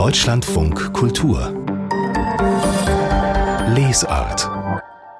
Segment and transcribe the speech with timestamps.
[0.00, 1.52] Deutschlandfunk Kultur
[3.76, 4.48] Lesart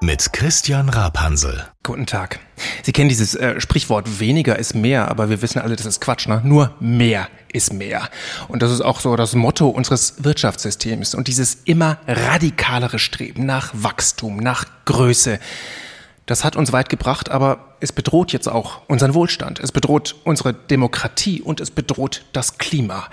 [0.01, 1.67] mit Christian Rapansel.
[1.83, 2.39] Guten Tag.
[2.81, 6.27] Sie kennen dieses äh, Sprichwort weniger ist mehr, aber wir wissen alle, das ist Quatsch,
[6.27, 6.41] ne?
[6.43, 8.09] Nur mehr ist mehr.
[8.47, 13.69] Und das ist auch so das Motto unseres Wirtschaftssystems und dieses immer radikalere Streben nach
[13.73, 15.37] Wachstum, nach Größe.
[16.25, 19.59] Das hat uns weit gebracht, aber es bedroht jetzt auch unseren Wohlstand.
[19.59, 23.09] Es bedroht unsere Demokratie und es bedroht das Klima.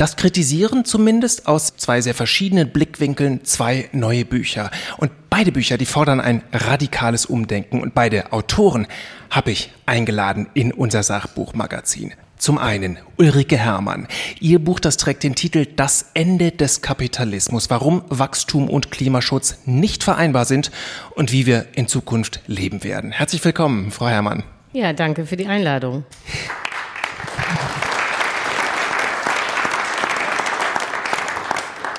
[0.00, 4.70] Das kritisieren zumindest aus zwei sehr verschiedenen Blickwinkeln zwei neue Bücher.
[4.96, 7.82] Und beide Bücher, die fordern ein radikales Umdenken.
[7.82, 8.86] Und beide Autoren
[9.28, 12.14] habe ich eingeladen in unser Sachbuchmagazin.
[12.38, 14.08] Zum einen Ulrike Herrmann.
[14.40, 20.02] Ihr Buch, das trägt den Titel Das Ende des Kapitalismus, warum Wachstum und Klimaschutz nicht
[20.02, 20.70] vereinbar sind
[21.10, 23.12] und wie wir in Zukunft leben werden.
[23.12, 24.44] Herzlich willkommen, Frau Herrmann.
[24.72, 26.04] Ja, danke für die Einladung.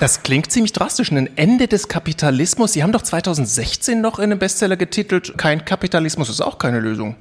[0.01, 1.11] Das klingt ziemlich drastisch.
[1.11, 2.73] Ein Ende des Kapitalismus.
[2.73, 7.17] Sie haben doch 2016 noch in einem Bestseller getitelt, kein Kapitalismus ist auch keine Lösung.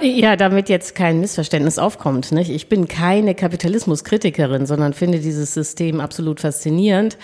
[0.00, 2.32] Äh, ja, damit jetzt kein Missverständnis aufkommt.
[2.32, 2.50] Nicht?
[2.50, 7.16] Ich bin keine Kapitalismuskritikerin, sondern finde dieses System absolut faszinierend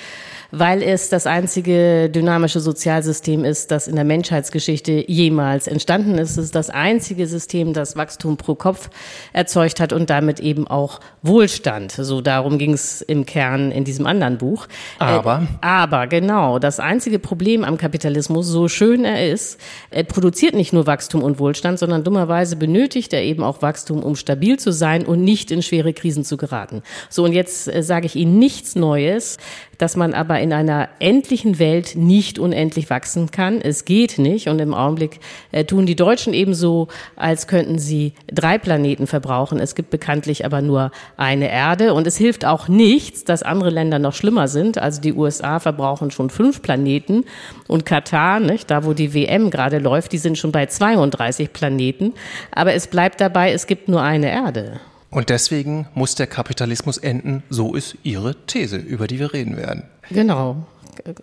[0.59, 6.33] weil es das einzige dynamische Sozialsystem ist, das in der Menschheitsgeschichte jemals entstanden ist.
[6.33, 8.91] Es ist das einzige System, das Wachstum pro Kopf
[9.33, 11.93] erzeugt hat und damit eben auch Wohlstand.
[11.93, 14.67] So darum ging es im Kern in diesem anderen Buch.
[14.99, 15.43] Aber?
[15.43, 19.61] Äh, aber genau, das einzige Problem am Kapitalismus, so schön er ist,
[19.91, 24.17] er produziert nicht nur Wachstum und Wohlstand, sondern dummerweise benötigt er eben auch Wachstum, um
[24.17, 26.83] stabil zu sein und nicht in schwere Krisen zu geraten.
[27.09, 29.39] So, und jetzt äh, sage ich Ihnen nichts Neues
[29.79, 33.61] dass man aber in einer endlichen Welt nicht unendlich wachsen kann.
[33.61, 34.49] Es geht nicht.
[34.49, 35.21] Und im Augenblick
[35.53, 39.59] äh, tun die Deutschen ebenso, als könnten sie drei Planeten verbrauchen.
[39.59, 41.95] Es gibt bekanntlich aber nur eine Erde.
[41.95, 44.79] Und es hilft auch nichts, dass andere Länder noch schlimmer sind.
[44.79, 47.25] Also die USA verbrauchen schon fünf Planeten
[47.69, 52.15] und Katar, nicht, da wo die WM gerade läuft, die sind schon bei 32 Planeten.
[52.51, 54.81] Aber es bleibt dabei, es gibt nur eine Erde.
[55.15, 57.45] Und deswegen muss der Kapitalismus enden.
[57.49, 59.85] So ist Ihre These, über die wir reden werden.
[60.11, 60.67] Genau.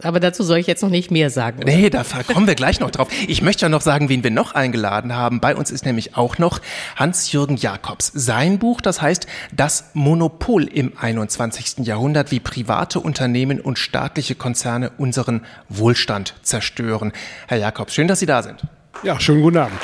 [0.01, 1.59] Aber dazu soll ich jetzt noch nicht mehr sagen.
[1.59, 1.71] Oder?
[1.71, 3.09] Nee, da kommen wir gleich noch drauf.
[3.27, 5.41] Ich möchte ja noch sagen, wen wir noch eingeladen haben.
[5.41, 6.59] Bei uns ist nämlich auch noch
[6.95, 8.11] Hans-Jürgen Jakobs.
[8.13, 11.85] Sein Buch, das heißt Das Monopol im 21.
[11.85, 17.11] Jahrhundert, wie private Unternehmen und staatliche Konzerne unseren Wohlstand zerstören.
[17.47, 18.61] Herr Jakobs, schön, dass Sie da sind.
[19.03, 19.79] Ja, schönen guten Abend.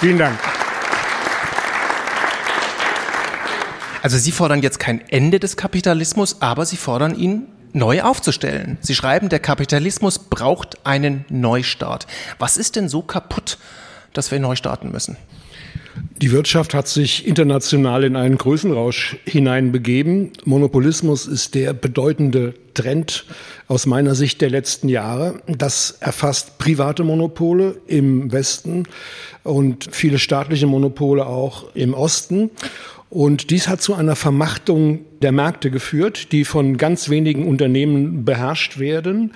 [0.00, 0.38] Vielen Dank.
[4.06, 8.78] Also Sie fordern jetzt kein Ende des Kapitalismus, aber Sie fordern ihn neu aufzustellen.
[8.80, 12.06] Sie schreiben, der Kapitalismus braucht einen Neustart.
[12.38, 13.58] Was ist denn so kaputt,
[14.12, 15.16] dass wir neu starten müssen?
[16.22, 20.30] Die Wirtschaft hat sich international in einen Größenrausch hineinbegeben.
[20.44, 23.24] Monopolismus ist der bedeutende Trend
[23.66, 25.42] aus meiner Sicht der letzten Jahre.
[25.48, 28.84] Das erfasst private Monopole im Westen
[29.42, 32.50] und viele staatliche Monopole auch im Osten.
[33.08, 38.78] Und dies hat zu einer Vermachtung der Märkte geführt, die von ganz wenigen Unternehmen beherrscht
[38.78, 39.32] werden.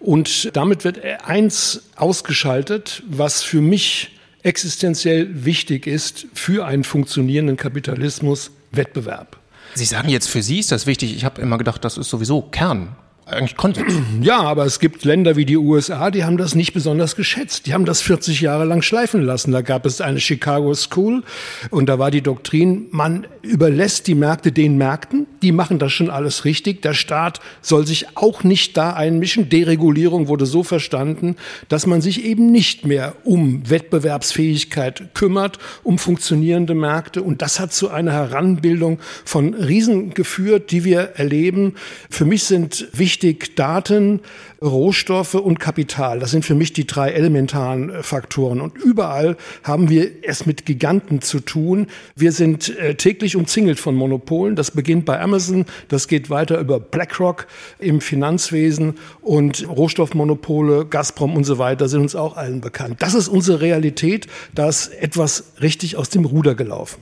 [0.00, 4.10] Und damit wird eins ausgeschaltet, was für mich
[4.42, 9.38] existenziell wichtig ist für einen funktionierenden Kapitalismus, Wettbewerb.
[9.74, 11.14] Sie sagen jetzt, für Sie ist das wichtig.
[11.14, 12.96] Ich habe immer gedacht, das ist sowieso Kern
[13.32, 13.92] eigentlich Konsens.
[14.22, 17.66] Ja, aber es gibt Länder wie die USA, die haben das nicht besonders geschätzt.
[17.66, 19.50] Die haben das 40 Jahre lang schleifen lassen.
[19.50, 21.24] Da gab es eine Chicago School
[21.70, 26.10] und da war die Doktrin, man überlässt die Märkte den Märkten, die machen das schon
[26.10, 26.82] alles richtig.
[26.82, 29.48] Der Staat soll sich auch nicht da einmischen.
[29.48, 31.36] Deregulierung wurde so verstanden,
[31.68, 37.22] dass man sich eben nicht mehr um Wettbewerbsfähigkeit kümmert, um funktionierende Märkte.
[37.22, 41.74] Und das hat zu einer Heranbildung von Riesen geführt, die wir erleben.
[42.08, 44.20] Für mich sind wichtig wichtig Daten,
[44.60, 46.18] Rohstoffe und Kapital.
[46.18, 48.60] Das sind für mich die drei elementaren äh, Faktoren.
[48.60, 51.86] Und überall haben wir es mit Giganten zu tun.
[52.16, 54.56] Wir sind äh, täglich umzingelt von Monopolen.
[54.56, 57.46] Das beginnt bei Amazon, das geht weiter über BlackRock
[57.78, 62.96] im Finanzwesen und Rohstoffmonopole, Gazprom und so weiter sind uns auch allen bekannt.
[62.98, 64.26] Das ist unsere Realität.
[64.54, 64.68] Da
[65.00, 67.00] etwas richtig aus dem Ruder gelaufen.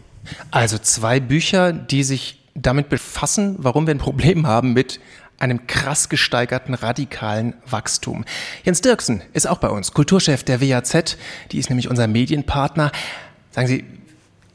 [0.50, 5.00] Also zwei Bücher, die sich damit befassen, warum wir ein Problem haben mit
[5.40, 8.24] einem krass gesteigerten radikalen Wachstum.
[8.64, 11.16] Jens Dirksen ist auch bei uns, Kulturchef der WAZ,
[11.50, 12.92] die ist nämlich unser Medienpartner.
[13.50, 13.84] Sagen Sie,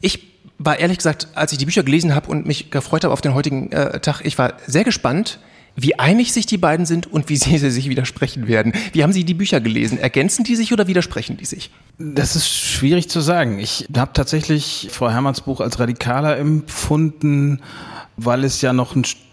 [0.00, 3.20] ich war ehrlich gesagt, als ich die Bücher gelesen habe und mich gefreut habe auf
[3.20, 5.38] den heutigen äh, Tag, ich war sehr gespannt,
[5.74, 8.72] wie einig sich die beiden sind und wie sie sich widersprechen werden.
[8.92, 9.98] Wie haben Sie die Bücher gelesen?
[9.98, 11.70] Ergänzen die sich oder widersprechen die sich?
[11.98, 13.58] Das ist schwierig zu sagen.
[13.58, 17.60] Ich habe tatsächlich Frau Hermanns Buch als radikaler empfunden,
[18.16, 19.25] weil es ja noch ein Stück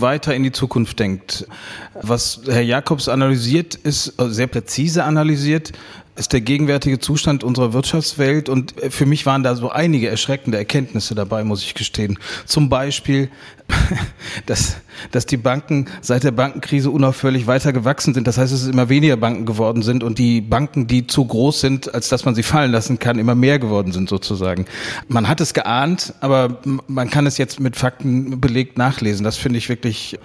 [0.00, 1.46] weiter in die Zukunft denkt.
[1.94, 5.72] Was Herr Jakobs analysiert, ist äh, sehr präzise analysiert,
[6.20, 10.58] ist der gegenwärtige Zustand unserer Wirtschaftswelt und äh, für mich waren da so einige erschreckende
[10.58, 12.18] Erkenntnisse dabei, muss ich gestehen.
[12.44, 13.30] Zum Beispiel,
[14.46, 14.76] dass,
[15.10, 18.26] dass die Banken seit der Bankenkrise unaufhörlich weiter gewachsen sind.
[18.26, 21.94] Das heißt, es immer weniger Banken geworden sind und die Banken, die zu groß sind,
[21.94, 24.66] als dass man sie fallen lassen kann, immer mehr geworden sind sozusagen.
[25.08, 29.24] Man hat es geahnt, aber man kann es jetzt mit Fakten belegt nachlesen.
[29.24, 30.18] Das finde ich wirklich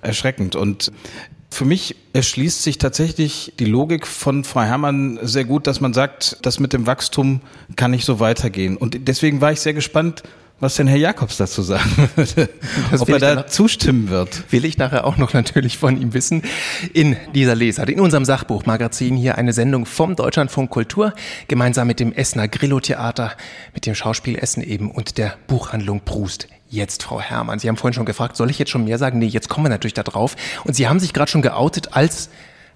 [0.00, 0.56] erschreckend.
[0.56, 0.92] Und
[1.52, 6.38] für mich erschließt sich tatsächlich die Logik von Frau Herrmann sehr gut, dass man sagt,
[6.42, 7.40] das mit dem Wachstum
[7.76, 8.76] kann nicht so weitergehen.
[8.76, 10.22] Und deswegen war ich sehr gespannt,
[10.60, 12.48] was denn Herr Jakobs dazu sagen würde.
[12.98, 14.44] Ob er da zustimmen wird.
[14.52, 16.42] Will ich nachher auch noch natürlich von ihm wissen.
[16.92, 21.14] In dieser Lesart, in unserem Sachbuchmagazin hier eine Sendung vom Deutschlandfunk Kultur,
[21.48, 23.32] gemeinsam mit dem Essener Grillo-Theater,
[23.74, 27.58] mit dem Schauspiel Essen eben und der Buchhandlung Brust jetzt, Frau Herrmann?
[27.58, 29.18] Sie haben vorhin schon gefragt, soll ich jetzt schon mehr sagen?
[29.18, 30.36] Nee, jetzt kommen wir natürlich da drauf.
[30.64, 32.30] Und Sie haben sich gerade schon geoutet als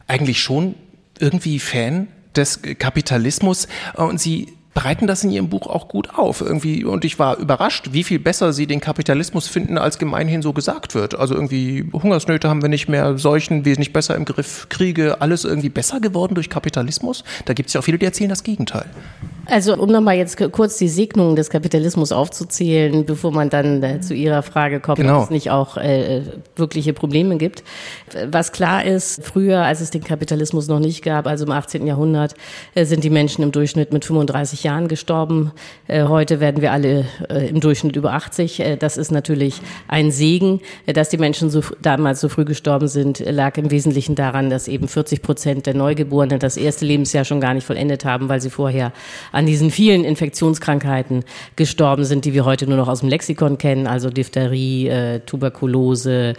[0.07, 0.75] eigentlich schon
[1.19, 3.67] irgendwie Fan des Kapitalismus.
[3.95, 7.89] Und Sie bereiten das in ihrem Buch auch gut auf irgendwie und ich war überrascht,
[7.93, 11.19] wie viel besser sie den Kapitalismus finden, als gemeinhin so gesagt wird.
[11.19, 15.71] Also irgendwie Hungersnöte haben wir nicht mehr, Seuchen wesentlich besser im Griff, Kriege, alles irgendwie
[15.71, 17.25] besser geworden durch Kapitalismus.
[17.47, 18.85] Da gibt es ja auch viele, die erzählen das Gegenteil.
[19.47, 24.13] Also um nochmal jetzt kurz die Segnungen des Kapitalismus aufzuzählen, bevor man dann äh, zu
[24.13, 25.19] Ihrer Frage kommt, genau.
[25.19, 26.23] ob es nicht auch äh,
[26.57, 27.63] wirkliche Probleme gibt.
[28.29, 31.87] Was klar ist, früher, als es den Kapitalismus noch nicht gab, also im 18.
[31.87, 32.35] Jahrhundert,
[32.75, 35.53] äh, sind die Menschen im Durchschnitt mit 35 Jahren gestorben.
[35.87, 38.59] Äh, heute werden wir alle äh, im Durchschnitt über 80.
[38.59, 40.61] Äh, das ist natürlich ein Segen.
[40.87, 44.89] Dass die Menschen so, damals so früh gestorben sind, lag im Wesentlichen daran, dass eben
[44.89, 48.93] 40 Prozent der Neugeborenen das erste Lebensjahr schon gar nicht vollendet haben, weil sie vorher
[49.31, 51.25] an diesen vielen Infektionskrankheiten
[51.55, 56.35] gestorben sind, die wir heute nur noch aus dem Lexikon kennen, also Diphtherie, Tuberkulose,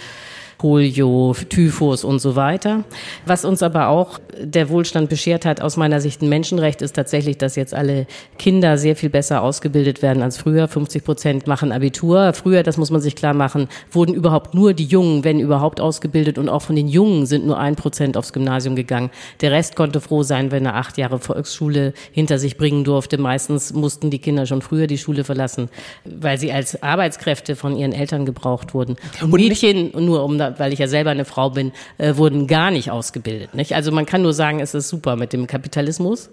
[0.57, 2.83] Polio, Typhus und so weiter.
[3.25, 7.38] Was uns aber auch der Wohlstand beschert hat, aus meiner Sicht ein Menschenrecht, ist tatsächlich,
[7.38, 8.07] dass jetzt alle
[8.38, 10.68] Kinder sehr viel besser ausgebildet werden als früher.
[10.68, 12.33] 50 Prozent machen Abitur.
[12.33, 16.38] Früher, das muss man sich klar machen, wurden überhaupt nur die Jungen, wenn überhaupt, ausgebildet
[16.38, 19.12] und auch von den Jungen sind nur ein Prozent aufs Gymnasium gegangen.
[19.42, 23.18] Der Rest konnte froh sein, wenn er acht Jahre Volksschule hinter sich bringen durfte.
[23.18, 25.69] Meistens mussten die Kinder schon früher die Schule verlassen,
[26.03, 28.95] weil sie als Arbeitskräfte von ihren Eltern gebraucht wurden.
[29.21, 32.72] Und Mädchen, nur um da weil ich ja selber eine Frau bin, äh, wurden gar
[32.72, 33.54] nicht ausgebildet.
[33.54, 33.76] Nicht?
[33.76, 36.30] Also man kann nur sagen, es ist super mit dem Kapitalismus.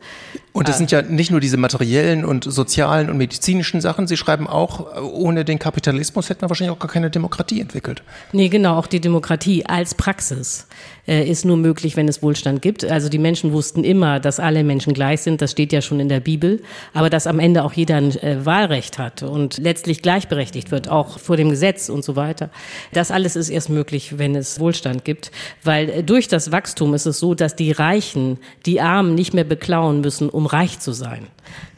[0.53, 4.07] Und es äh, sind ja nicht nur diese materiellen und sozialen und medizinischen Sachen.
[4.07, 8.03] Sie schreiben auch, ohne den Kapitalismus hätten wir wahrscheinlich auch gar keine Demokratie entwickelt.
[8.33, 10.67] Nee, genau, auch die Demokratie als Praxis
[11.06, 12.85] äh, ist nur möglich, wenn es Wohlstand gibt.
[12.85, 15.43] Also die Menschen wussten immer, dass alle Menschen gleich sind.
[15.43, 16.62] Das steht ja schon in der Bibel.
[16.93, 21.19] Aber dass am Ende auch jeder ein äh, Wahlrecht hat und letztlich gleichberechtigt wird, auch
[21.19, 22.51] vor dem Gesetz und so weiter.
[22.93, 25.31] Das alles ist erst möglich, wenn es Wohlstand gibt.
[25.62, 29.45] Weil äh, durch das Wachstum ist es so, dass die Reichen die Armen nicht mehr
[29.45, 31.27] beklauen müssen, um reich zu sein.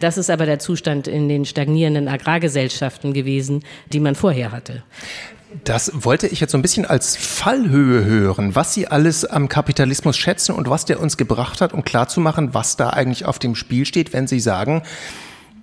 [0.00, 4.82] Das ist aber der Zustand in den stagnierenden Agrargesellschaften gewesen, die man vorher hatte.
[5.64, 10.17] Das wollte ich jetzt so ein bisschen als Fallhöhe hören, was Sie alles am Kapitalismus
[10.17, 13.87] schätzen und was der uns gebracht hat, um klarzumachen, was da eigentlich auf dem Spiel
[13.87, 14.82] steht, wenn Sie sagen,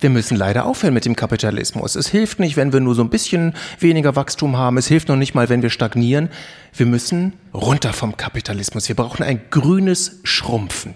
[0.00, 1.94] wir müssen leider aufhören mit dem Kapitalismus.
[1.94, 4.76] Es hilft nicht, wenn wir nur so ein bisschen weniger Wachstum haben.
[4.76, 6.28] Es hilft noch nicht mal, wenn wir stagnieren.
[6.76, 8.88] Wir müssen runter vom Kapitalismus.
[8.88, 10.94] Wir brauchen ein grünes Schrumpfen.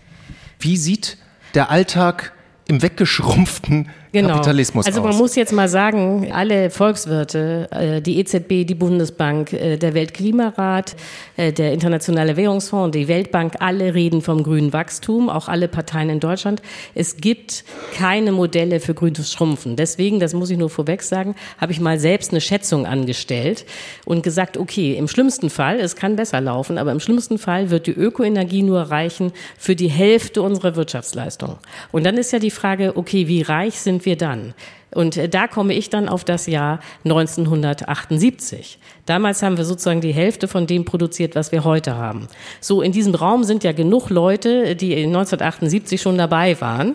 [0.59, 1.17] Wie sieht
[1.55, 2.33] der Alltag
[2.67, 4.35] im weggeschrumpften genau.
[4.35, 5.19] Kapitalismus Also man aus.
[5.19, 10.97] muss jetzt mal sagen, alle Volkswirte, äh, die EZB, die Bundesbank, äh, der Weltklimarat,
[11.37, 16.21] äh, der Internationale Währungsfonds, die Weltbank, alle reden vom grünen Wachstum, auch alle Parteien in
[16.21, 16.63] Deutschland.
[16.95, 19.77] Es gibt keine Modelle für grünes Schrumpfen.
[19.77, 23.65] Deswegen, das muss ich nur vorweg sagen, habe ich mal selbst eine Schätzung angestellt
[24.05, 27.87] und gesagt, okay, im schlimmsten Fall, es kann besser laufen, aber im schlimmsten Fall wird
[27.87, 31.57] die Ökoenergie nur reichen für die Hälfte unserer Wirtschaftsleistung.
[31.93, 34.55] Und dann ist ja die Frage, okay, wie reich sind sind wir dann?
[34.95, 38.79] Und äh, da komme ich dann auf das Jahr 1978.
[39.07, 42.29] Damals haben wir sozusagen die Hälfte von dem produziert, was wir heute haben.
[42.61, 46.95] So, in diesem Raum sind ja genug Leute, die 1978 schon dabei waren.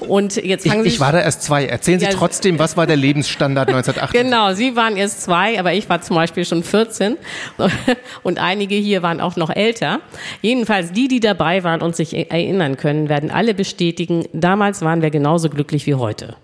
[0.00, 1.66] Und jetzt fangen ich, ich war da erst zwei.
[1.66, 4.30] Erzählen Sie ja, trotzdem, was war der Lebensstandard 1978?
[4.30, 7.16] Genau, Sie waren erst zwei, aber ich war zum Beispiel schon 14
[8.22, 10.00] und einige hier waren auch noch älter.
[10.42, 15.10] Jedenfalls die, die dabei waren und sich erinnern können, werden alle bestätigen, damals waren wir
[15.10, 16.36] genauso glücklich wie heute.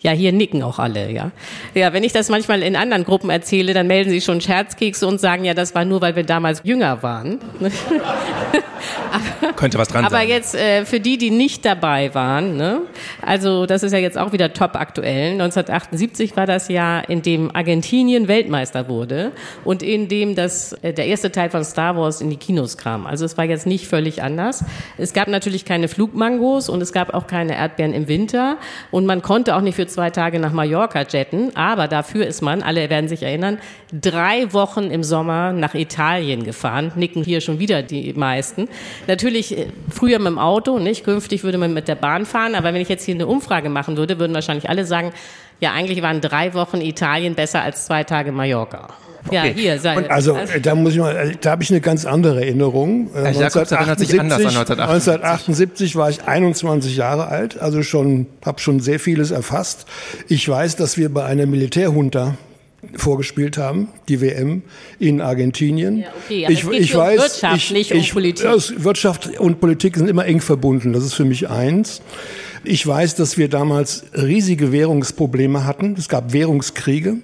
[0.00, 1.32] Ja, hier nicken auch alle, ja.
[1.74, 5.20] Ja, wenn ich das manchmal in anderen Gruppen erzähle, dann melden sie schon Scherzkekse und
[5.20, 7.40] sagen, ja, das war nur, weil wir damals jünger waren.
[9.10, 10.22] aber, Könnte was dran aber sein.
[10.22, 12.82] Aber jetzt äh, für die, die nicht dabei waren, ne?
[13.22, 15.32] also das ist ja jetzt auch wieder top aktuell.
[15.32, 19.32] 1978 war das Jahr, in dem Argentinien Weltmeister wurde
[19.64, 23.04] und in dem das, äh, der erste Teil von Star Wars in die Kinos kam.
[23.04, 24.64] Also es war jetzt nicht völlig anders.
[24.96, 28.58] Es gab natürlich keine Flugmangos und es gab auch keine Erdbeeren im Winter
[28.92, 32.62] und man konnte auch nicht für zwei Tage nach Mallorca jetten, aber dafür ist man,
[32.62, 33.58] alle werden sich erinnern,
[33.92, 36.92] drei Wochen im Sommer nach Italien gefahren.
[36.94, 38.68] Nicken hier schon wieder die meisten.
[39.06, 41.04] Natürlich äh, früher mit dem Auto, nicht?
[41.04, 43.96] Künftig würde man mit der Bahn fahren, aber wenn ich jetzt hier eine Umfrage machen
[43.96, 45.12] würde, würden wahrscheinlich alle sagen,
[45.60, 48.88] ja, eigentlich waren drei Wochen Italien besser als zwei Tage Mallorca.
[49.30, 49.52] Ja, Okay.
[49.56, 53.10] hier, sei, Also äh, da muss ich mal, da habe ich eine ganz andere Erinnerung.
[53.14, 54.88] Äh, Herr Jacobs erinnert sich anders an 1978.
[54.88, 59.86] 1978 war ich 21 Jahre alt, also schon habe schon sehr vieles erfasst.
[60.28, 62.36] Ich weiß, dass wir bei einer Militärjunta
[62.94, 64.62] vorgespielt haben, die WM
[65.00, 65.98] in Argentinien.
[65.98, 68.44] Ja, okay, geht hier um Wirtschaft, nicht um Politik.
[68.44, 70.92] ja, es- Wirtschaft und Politik sind immer eng verbunden.
[70.92, 72.00] Das ist für mich eins.
[72.64, 75.94] Ich weiß, dass wir damals riesige Währungsprobleme hatten.
[75.96, 77.18] Es gab Währungskriege.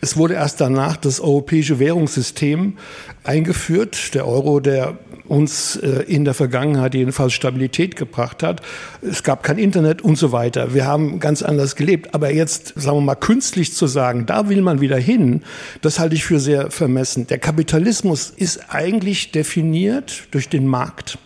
[0.00, 2.76] Es wurde erst danach das europäische Währungssystem
[3.24, 4.98] eingeführt, der Euro, der
[5.30, 8.62] uns äh, in der Vergangenheit jedenfalls Stabilität gebracht hat.
[9.00, 10.74] Es gab kein Internet und so weiter.
[10.74, 12.14] Wir haben ganz anders gelebt.
[12.14, 15.42] Aber jetzt, sagen wir mal, künstlich zu sagen, da will man wieder hin,
[15.82, 17.28] das halte ich für sehr vermessen.
[17.28, 21.16] Der Kapitalismus ist eigentlich definiert durch den Markt.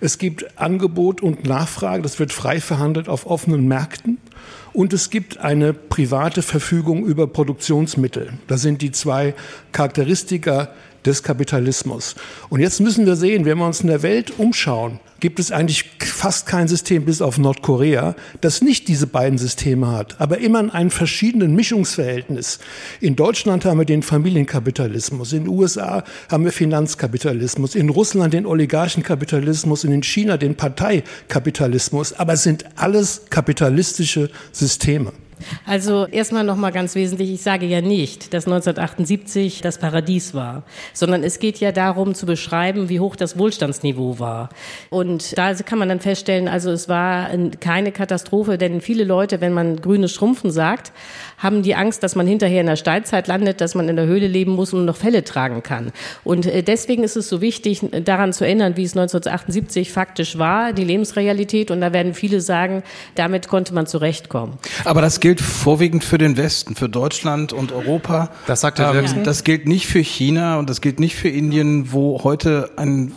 [0.00, 4.18] Es gibt Angebot und Nachfrage, das wird frei verhandelt auf offenen Märkten.
[4.72, 8.34] Und es gibt eine private Verfügung über Produktionsmittel.
[8.46, 9.34] Das sind die zwei
[9.72, 10.68] Charakteristika
[11.06, 12.14] des Kapitalismus.
[12.48, 15.90] Und jetzt müssen wir sehen, wenn wir uns in der Welt umschauen, gibt es eigentlich
[15.98, 20.70] fast kein System bis auf Nordkorea, das nicht diese beiden Systeme hat, aber immer in
[20.70, 22.58] einem verschiedenen Mischungsverhältnis.
[23.00, 28.46] In Deutschland haben wir den Familienkapitalismus, in den USA haben wir Finanzkapitalismus, in Russland den
[28.46, 35.12] Oligarchenkapitalismus und in China den Parteikapitalismus, aber es sind alles kapitalistische Systeme.
[35.66, 40.62] Also erstmal nochmal ganz wesentlich, ich sage ja nicht, dass 1978 das Paradies war,
[40.92, 44.48] sondern es geht ja darum zu beschreiben, wie hoch das Wohlstandsniveau war.
[44.90, 47.28] Und da kann man dann feststellen, also es war
[47.60, 50.92] keine Katastrophe, denn viele Leute, wenn man grünes Schrumpfen sagt,
[51.38, 54.26] haben die Angst, dass man hinterher in der Steinzeit landet, dass man in der Höhle
[54.26, 55.92] leben muss und noch Fälle tragen kann.
[56.24, 60.72] Und äh, deswegen ist es so wichtig, daran zu erinnern, wie es 1978 faktisch war,
[60.72, 61.70] die Lebensrealität.
[61.70, 62.82] Und da werden viele sagen,
[63.14, 64.58] damit konnte man zurechtkommen.
[64.84, 68.30] Aber das gilt vorwiegend für den Westen, für Deutschland und Europa.
[68.46, 69.24] Das sagt Herr Dirksen.
[69.24, 73.10] Das gilt nicht für China und das gilt nicht für Indien, wo heute ein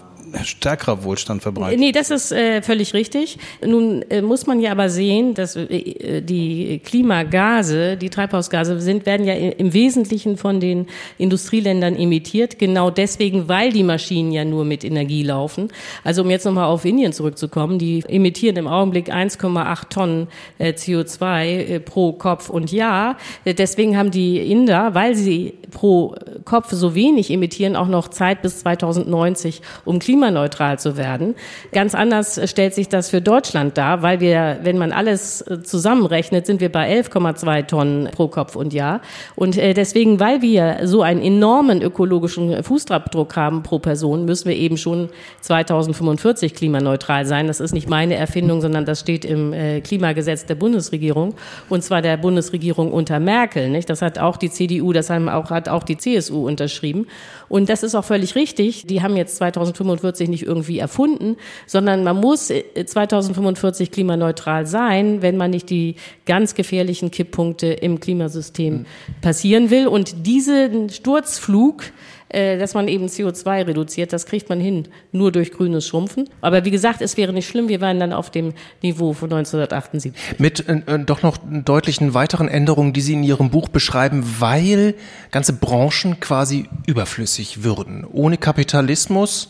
[0.43, 1.79] stärkerer Wohlstand verbreitet.
[1.79, 3.37] Nee, das ist äh, völlig richtig.
[3.65, 9.25] Nun äh, muss man ja aber sehen, dass äh, die Klimagase, die Treibhausgase sind, werden
[9.25, 14.83] ja im Wesentlichen von den Industrieländern emittiert, genau deswegen, weil die Maschinen ja nur mit
[14.83, 15.69] Energie laufen.
[16.03, 21.45] Also um jetzt nochmal auf Indien zurückzukommen, die emittieren im Augenblick 1,8 Tonnen äh, CO2
[21.45, 23.17] äh, pro Kopf und Jahr.
[23.45, 26.15] Äh, deswegen haben die Inder, weil sie pro
[26.49, 31.35] Kopf so wenig emittieren, auch noch Zeit bis 2090, um klimaneutral zu werden.
[31.71, 36.47] Ganz anders stellt sich das für Deutschland dar, weil wir, wenn man alles äh, zusammenrechnet,
[36.47, 39.01] sind wir bei 11,2 Tonnen pro Kopf und Jahr.
[39.35, 44.55] Und äh, deswegen, weil wir so einen enormen ökologischen Fußabdruck haben pro Person, müssen wir
[44.55, 45.09] eben schon
[45.41, 47.45] 2045 klimaneutral sein.
[47.45, 51.35] Das ist nicht meine Erfindung, sondern das steht im äh, Klimagesetz der Bundesregierung
[51.69, 53.79] und zwar der Bundesregierung unter Merkel.
[53.85, 57.07] Das hat auch die CDU, das hat auch die CSU unterschrieben.
[57.47, 58.85] Und das ist auch völlig richtig.
[58.87, 65.37] Die haben jetzt 2045 nicht irgendwie erfunden, sondern man muss äh, 2045 klimaneutral sein, wenn
[65.37, 68.85] man nicht die ganz gefährlichen Kipppunkte im Klimasystem
[69.21, 69.87] passieren will.
[69.87, 71.89] Und diesen Sturzflug, äh,
[72.29, 76.29] dass man eben CO2 reduziert, das kriegt man hin, nur durch grünes Schrumpfen.
[76.41, 80.13] Aber wie gesagt, es wäre nicht schlimm, wir wären dann auf dem Niveau von 1978.
[80.37, 84.95] Mit äh, äh, doch noch deutlichen weiteren Änderungen, die Sie in Ihrem Buch beschreiben, weil
[85.31, 88.05] ganze Branchen quasi überflüssig würden.
[88.11, 89.49] Ohne Kapitalismus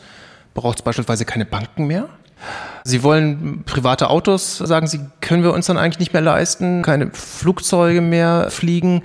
[0.53, 2.09] braucht es beispielsweise keine Banken mehr.
[2.83, 7.11] Sie wollen private Autos, sagen Sie, können wir uns dann eigentlich nicht mehr leisten, keine
[7.11, 9.03] Flugzeuge mehr fliegen.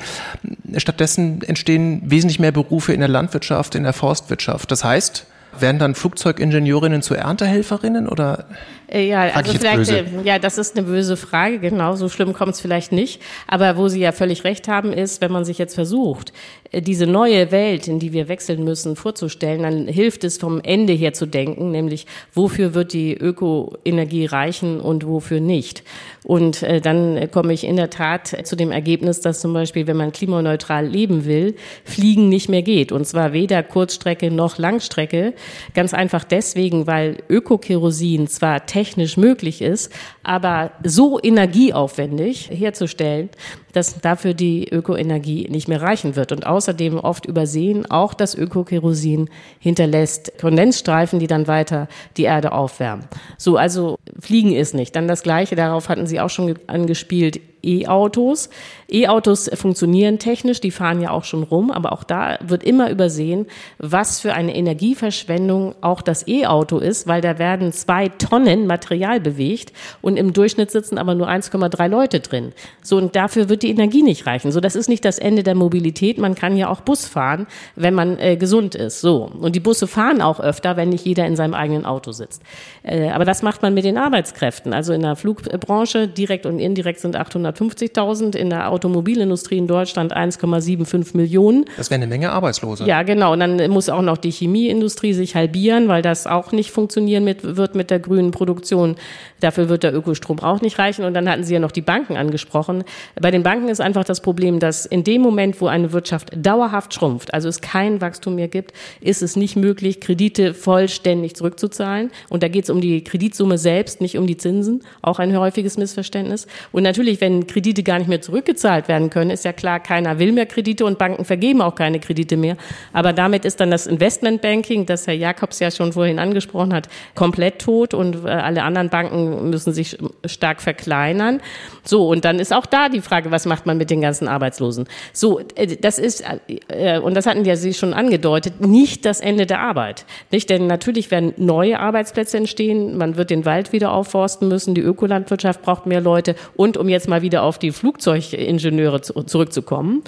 [0.77, 4.71] Stattdessen entstehen wesentlich mehr Berufe in der Landwirtschaft, in der Forstwirtschaft.
[4.71, 5.27] Das heißt,
[5.59, 8.47] werden dann Flugzeugingenieurinnen zu Erntehelferinnen oder?
[8.91, 9.99] Äh, Ja, also vielleicht, böse.
[9.99, 13.21] äh, ja, das ist eine böse Frage, genau, so schlimm kommt es vielleicht nicht.
[13.47, 16.33] Aber wo Sie ja völlig recht haben, ist, wenn man sich jetzt versucht,
[16.73, 21.13] diese neue Welt, in die wir wechseln müssen, vorzustellen, dann hilft es vom Ende her
[21.13, 25.85] zu denken, nämlich wofür wird die Ökoenergie reichen und wofür nicht.
[26.25, 29.97] Und äh, dann komme ich in der Tat zu dem Ergebnis, dass zum Beispiel, wenn
[29.99, 32.93] man klimaneutral leben will, Fliegen nicht mehr geht.
[32.93, 35.35] Und zwar weder Kurzstrecke noch Langstrecke.
[35.75, 39.93] Ganz einfach deswegen, weil Ökokerosin zwar technisch möglich ist,
[40.25, 43.31] aber so energieaufwendig herzustellen,
[43.75, 46.33] dass dafür die Ökoenergie nicht mehr reichen wird.
[46.33, 49.29] Und außerdem oft übersehen, auch das Ökokerosin
[49.59, 53.05] hinterlässt Kondensstreifen, die dann weiter die Erde aufwärmen.
[53.37, 54.97] So, also Fliegen ist nicht.
[54.97, 58.51] Dann das Gleiche, darauf hatten Sie auch schon angespielt, E-Autos.
[58.91, 63.47] E-Autos funktionieren technisch, die fahren ja auch schon rum, aber auch da wird immer übersehen,
[63.79, 69.73] was für eine Energieverschwendung auch das E-Auto ist, weil da werden zwei Tonnen Material bewegt
[70.03, 72.53] und im Durchschnitt sitzen aber nur 1,3 Leute drin.
[72.83, 74.53] So, und dafür wird die Energie nicht reichen.
[74.53, 76.19] So, das ist nicht das Ende der Mobilität.
[76.19, 79.01] Man kann ja auch Bus fahren, wenn man äh, gesund ist.
[79.01, 79.25] So.
[79.25, 82.43] Und die Busse fahren auch öfter, wenn nicht jeder in seinem eigenen Auto sitzt.
[82.83, 84.73] Äh, aber das macht man mit den Arbeitskräften.
[84.73, 91.17] Also in der Flugbranche direkt und indirekt sind 850.000, in der Automobilindustrie in Deutschland 1,75
[91.17, 91.65] Millionen.
[91.77, 92.85] Das wäre eine Menge Arbeitslose.
[92.85, 93.33] Ja, genau.
[93.33, 97.57] Und dann muss auch noch die Chemieindustrie sich halbieren, weil das auch nicht funktionieren mit,
[97.57, 98.97] wird mit der grünen Produktion.
[99.41, 101.05] Dafür wird der Ökostrom auch nicht reichen.
[101.05, 102.85] Und dann hatten Sie ja noch die Banken angesprochen.
[103.21, 106.95] Bei den Banken ist einfach das Problem, dass in dem Moment, wo eine Wirtschaft dauerhaft
[106.95, 112.11] schrumpft, also es kein Wachstum mehr gibt, ist es nicht möglich, Kredite vollständig zurückzuzahlen.
[112.29, 114.83] Und da geht es um die Kreditsumme selbst, nicht um die Zinsen.
[115.03, 116.47] Auch ein häufiges Missverständnis.
[116.73, 120.33] Und natürlich, wenn Kredite gar nicht mehr zurückgezahlt werden können, ist ja klar, keiner will
[120.33, 122.57] mehr Kredite und Banken vergeben auch keine Kredite mehr.
[122.93, 127.61] Aber damit ist dann das Investmentbanking, das Herr Jakobs ja schon vorhin angesprochen hat, komplett
[127.61, 131.41] tot und äh, alle anderen Banken müssen sich stark verkleinern.
[131.85, 134.87] So, und dann ist auch da die Frage, was macht man mit den ganzen Arbeitslosen?
[135.13, 136.25] So, äh, das ist,
[136.69, 140.05] äh, und das hatten ja Sie schon angedeutet, nicht das Ende der Arbeit.
[140.31, 140.51] Nicht?
[140.51, 145.63] Denn natürlich werden neue Arbeitsplätze entstehen, man wird den Wald wieder aufforsten müssen, die Ökolandwirtschaft
[145.63, 150.03] braucht mehr Leute und um jetzt mal wieder auf die Flugzeugingenieure zurückzukommen,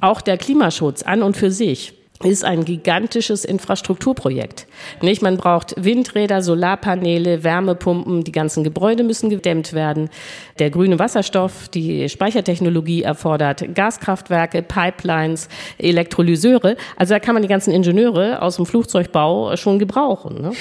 [0.00, 1.94] auch der Klimaschutz an und für sich
[2.24, 4.66] ist ein gigantisches Infrastrukturprojekt.
[5.00, 5.22] Nicht?
[5.22, 10.10] Man braucht Windräder, Solarpaneele, Wärmepumpen, die ganzen Gebäude müssen gedämmt werden.
[10.58, 16.76] Der grüne Wasserstoff, die Speichertechnologie erfordert Gaskraftwerke, Pipelines, Elektrolyseure.
[16.96, 20.42] Also da kann man die ganzen Ingenieure aus dem Flugzeugbau schon gebrauchen.
[20.42, 20.52] Ne?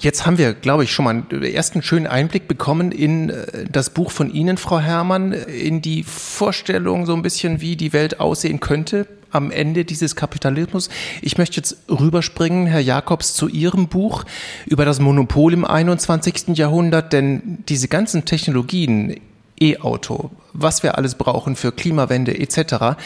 [0.00, 3.90] Jetzt haben wir, glaube ich, schon mal einen ersten schönen Einblick bekommen in äh, das
[3.90, 8.60] Buch von Ihnen, Frau Herrmann, in die Vorstellung so ein bisschen, wie die Welt aussehen
[8.60, 10.88] könnte am Ende dieses Kapitalismus.
[11.20, 14.24] Ich möchte jetzt rüberspringen, Herr Jakobs, zu Ihrem Buch
[14.66, 16.56] über das Monopol im 21.
[16.56, 19.20] Jahrhundert, denn diese ganzen Technologien,
[19.60, 22.96] E-Auto, was wir alles brauchen für Klimawende etc.,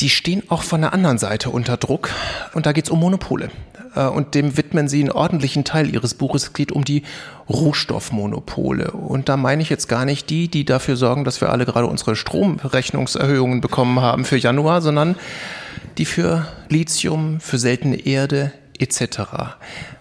[0.00, 2.10] die stehen auch von der anderen Seite unter Druck.
[2.54, 3.50] Und da geht es um Monopole.
[3.94, 6.44] Äh, und dem widmen Sie einen ordentlichen Teil Ihres Buches.
[6.44, 7.02] Es geht um die
[7.48, 8.92] Rohstoffmonopole.
[8.92, 11.86] Und da meine ich jetzt gar nicht die, die dafür sorgen, dass wir alle gerade
[11.86, 15.16] unsere Stromrechnungserhöhungen bekommen haben für Januar, sondern
[15.98, 19.20] die für Lithium, für seltene Erde etc.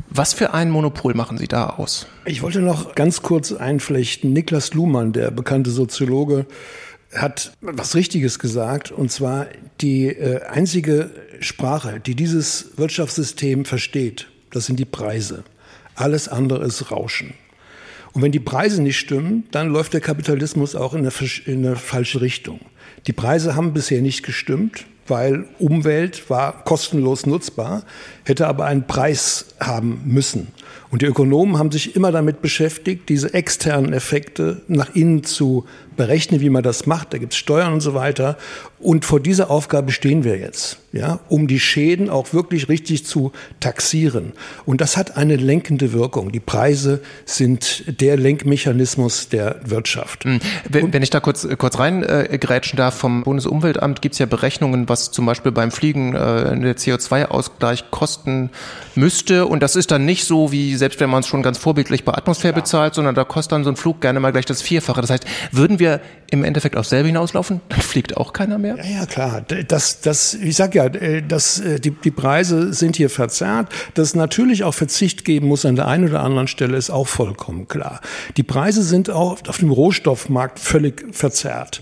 [0.09, 2.07] Was für ein Monopol machen Sie da aus?
[2.25, 4.33] Ich wollte noch ganz kurz einflechten.
[4.33, 6.45] Niklas Luhmann, der bekannte Soziologe,
[7.13, 9.47] hat was Richtiges gesagt, und zwar
[9.81, 15.43] die äh, einzige Sprache, die dieses Wirtschaftssystem versteht, das sind die Preise.
[15.95, 17.33] Alles andere ist Rauschen.
[18.13, 21.11] Und wenn die Preise nicht stimmen, dann läuft der Kapitalismus auch in eine,
[21.45, 22.59] in eine falsche Richtung.
[23.07, 27.83] Die Preise haben bisher nicht gestimmt, weil Umwelt war kostenlos nutzbar,
[28.23, 30.47] hätte aber einen Preis haben müssen.
[30.89, 35.65] Und die Ökonomen haben sich immer damit beschäftigt, diese externen Effekte nach innen zu
[36.01, 37.13] berechnen, wie man das macht.
[37.13, 38.35] Da gibt es Steuern und so weiter.
[38.79, 43.31] Und vor dieser Aufgabe stehen wir jetzt, ja, um die Schäden auch wirklich richtig zu
[43.59, 44.33] taxieren.
[44.65, 46.31] Und das hat eine lenkende Wirkung.
[46.31, 50.23] Die Preise sind der Lenkmechanismus der Wirtschaft.
[50.23, 50.39] Hm.
[50.67, 54.89] Wenn, wenn ich da kurz, kurz reingrätschen äh, darf, vom Bundesumweltamt gibt es ja Berechnungen,
[54.89, 58.49] was zum Beispiel beim Fliegen äh, der CO2-Ausgleich kosten
[58.95, 59.45] müsste.
[59.45, 62.13] Und das ist dann nicht so, wie selbst wenn man es schon ganz vorbildlich bei
[62.13, 62.61] Atmosphäre ja.
[62.61, 65.01] bezahlt, sondern da kostet dann so ein Flug gerne mal gleich das Vierfache.
[65.01, 65.90] Das heißt, würden wir
[66.31, 68.77] im Endeffekt auf selber hinauslaufen, dann fliegt auch keiner mehr?
[68.77, 69.41] Ja, ja klar.
[69.67, 73.67] Das, das, ich sag ja, äh, das, äh, die, die Preise sind hier verzerrt.
[73.95, 77.67] Dass natürlich auch Verzicht geben muss an der einen oder anderen Stelle, ist auch vollkommen
[77.67, 77.99] klar.
[78.37, 81.81] Die Preise sind auch auf dem Rohstoffmarkt völlig verzerrt.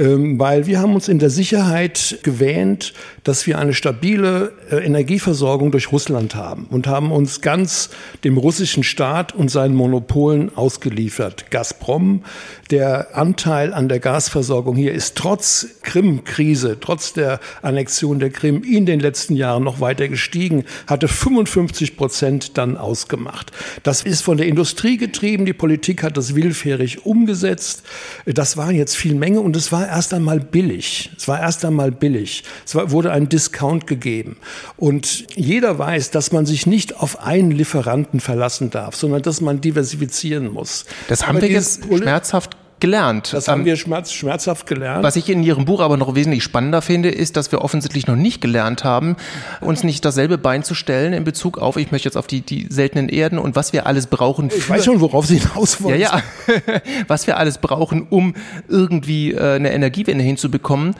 [0.00, 5.72] Ähm, weil wir haben uns in der Sicherheit gewähnt, dass wir eine stabile äh, Energieversorgung
[5.72, 7.90] durch Russland haben und haben uns ganz
[8.24, 11.50] dem russischen Staat und seinen Monopolen ausgeliefert.
[11.50, 12.24] Gazprom,
[12.70, 18.86] der Anteil an der Gasversorgung hier ist trotz Krim-Krise, trotz der Annexion der Krim in
[18.86, 23.52] den letzten Jahren noch weiter gestiegen, hatte 55 Prozent dann ausgemacht.
[23.82, 25.44] Das ist von der Industrie getrieben.
[25.44, 27.82] Die Politik hat das willfährig umgesetzt.
[28.24, 31.10] Das waren jetzt viel Menge und es war erst einmal billig.
[31.16, 32.44] Es war erst einmal billig.
[32.64, 34.36] Es war, wurde ein Discount gegeben.
[34.76, 39.60] Und jeder weiß, dass man sich nicht auf einen Lieferanten verlassen darf, sondern dass man
[39.60, 40.86] diversifizieren muss.
[41.08, 43.32] Das haben Aber wir jetzt schmerzhaft gelernt.
[43.32, 45.02] Das haben Ähm, wir schmerz, schmerzhaft gelernt.
[45.02, 48.16] Was ich in Ihrem Buch aber noch wesentlich spannender finde, ist, dass wir offensichtlich noch
[48.16, 49.16] nicht gelernt haben,
[49.60, 52.66] uns nicht dasselbe Bein zu stellen in Bezug auf, ich möchte jetzt auf die, die
[52.70, 56.00] seltenen Erden und was wir alles brauchen für, ich weiß schon, worauf Sie hinaus wollen.
[56.00, 58.34] ja, ja, was wir alles brauchen, um
[58.68, 60.94] irgendwie äh, eine Energiewende hinzubekommen.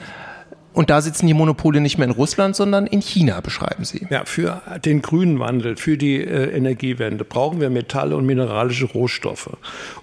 [0.73, 4.07] Und da sitzen die Monopole nicht mehr in Russland, sondern in China, beschreiben Sie.
[4.09, 9.49] Ja, für den grünen Wandel, für die äh, Energiewende brauchen wir Metalle und mineralische Rohstoffe.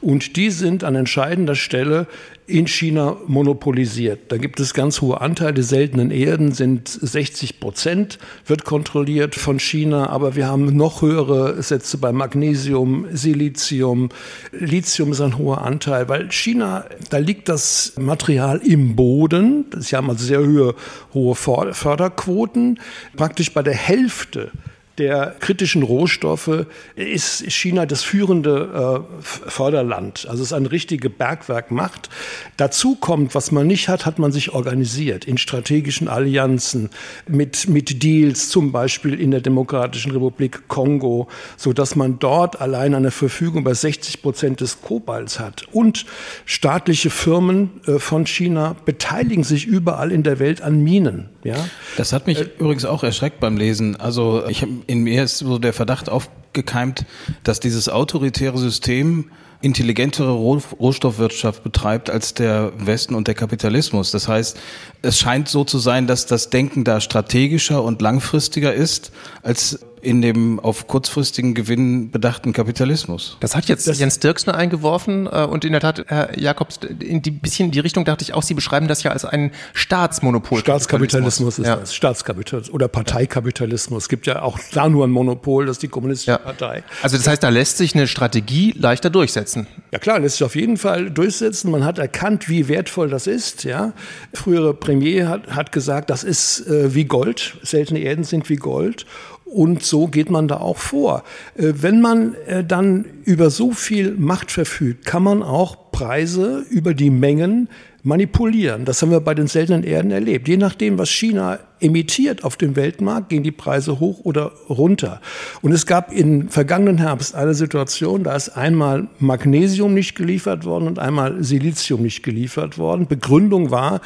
[0.00, 2.06] Und die sind an entscheidender Stelle
[2.48, 4.32] in China monopolisiert.
[4.32, 5.62] Da gibt es ganz hohe Anteile.
[5.62, 10.08] Seltenen Erden sind 60 Prozent, wird kontrolliert von China.
[10.08, 14.08] Aber wir haben noch höhere Sätze bei Magnesium, Silizium.
[14.52, 19.66] Lithium ist ein hoher Anteil, weil China, da liegt das Material im Boden.
[19.76, 20.74] Sie haben also sehr hohe,
[21.12, 22.80] hohe Förderquoten.
[23.16, 24.52] Praktisch bei der Hälfte
[24.98, 30.26] der kritischen Rohstoffe ist China das führende äh, Förderland.
[30.28, 32.10] Also es ist eine richtige Bergwerkmacht.
[32.56, 36.90] Dazu kommt, was man nicht hat, hat man sich organisiert in strategischen Allianzen
[37.26, 42.94] mit, mit Deals, zum Beispiel in der Demokratischen Republik Kongo, so dass man dort allein
[42.94, 45.64] eine Verfügung über 60 Prozent des Kobalts hat.
[45.72, 46.06] Und
[46.44, 51.28] staatliche Firmen äh, von China beteiligen sich überall in der Welt an Minen.
[51.48, 51.68] Ja?
[51.96, 53.96] Das hat mich übrigens auch erschreckt beim Lesen.
[53.96, 57.04] Also ich hab, in mir ist so der Verdacht aufgekeimt,
[57.42, 59.30] dass dieses autoritäre System
[59.60, 64.12] intelligentere Roh Rohstoffwirtschaft betreibt als der Westen und der Kapitalismus.
[64.12, 64.56] Das heißt,
[65.02, 69.10] es scheint so zu sein, dass das Denken da strategischer und langfristiger ist
[69.42, 73.36] als in dem auf kurzfristigen Gewinn bedachten Kapitalismus.
[73.40, 77.22] Das hat jetzt Das- Jens Dirksner eingeworfen äh, und in der Tat, Herr Jakobs, in
[77.22, 80.60] die bisschen in die Richtung dachte ich auch, Sie beschreiben das ja als einen Staatsmonopol.
[80.60, 81.76] Staatskapitalismus ist ja.
[81.76, 81.94] das.
[81.94, 84.04] Staatskapitalismus oder Parteikapitalismus.
[84.04, 86.38] Es gibt ja auch da nur ein Monopol, das ist die Kommunistische Ja.
[86.38, 86.82] Partei.
[87.02, 89.66] Also das heißt, da lässt sich eine Strategie leichter durchsetzen.
[89.92, 91.70] Ja klar, lässt sich auf jeden Fall durchsetzen.
[91.70, 93.64] Man hat erkannt, wie wertvoll das ist.
[93.64, 93.92] Ja,
[94.34, 97.56] frühere Premier hat, hat gesagt, das ist äh, wie Gold.
[97.62, 99.06] Seltene Erden sind wie Gold.
[99.52, 101.24] Und so geht man da auch vor.
[101.56, 106.94] Äh, wenn man äh, dann über so viel Macht verfügt, kann man auch Preise über
[106.94, 107.68] die Mengen
[108.04, 108.84] manipulieren.
[108.84, 110.48] Das haben wir bei den seltenen Erden erlebt.
[110.48, 115.20] Je nachdem, was China emittiert auf dem Weltmarkt, gehen die Preise hoch oder runter.
[115.62, 120.86] Und es gab im vergangenen Herbst eine Situation, da ist einmal Magnesium nicht geliefert worden
[120.86, 123.06] und einmal Silizium nicht geliefert worden.
[123.06, 124.00] Begründung war,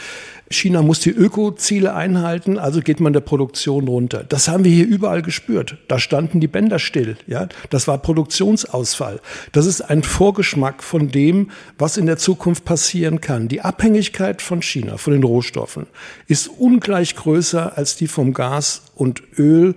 [0.53, 4.25] China muss die Ökoziele einhalten, also geht man der Produktion runter.
[4.29, 5.79] Das haben wir hier überall gespürt.
[5.89, 7.17] Da standen die Bänder still.
[7.27, 9.21] Ja, das war Produktionsausfall.
[9.53, 13.49] Das ist ein Vorgeschmack von dem, was in der Zukunft passieren kann.
[13.49, 15.87] Die Abhängigkeit von China, von den Rohstoffen,
[16.27, 19.75] ist ungleich größer als die vom Gas und Öl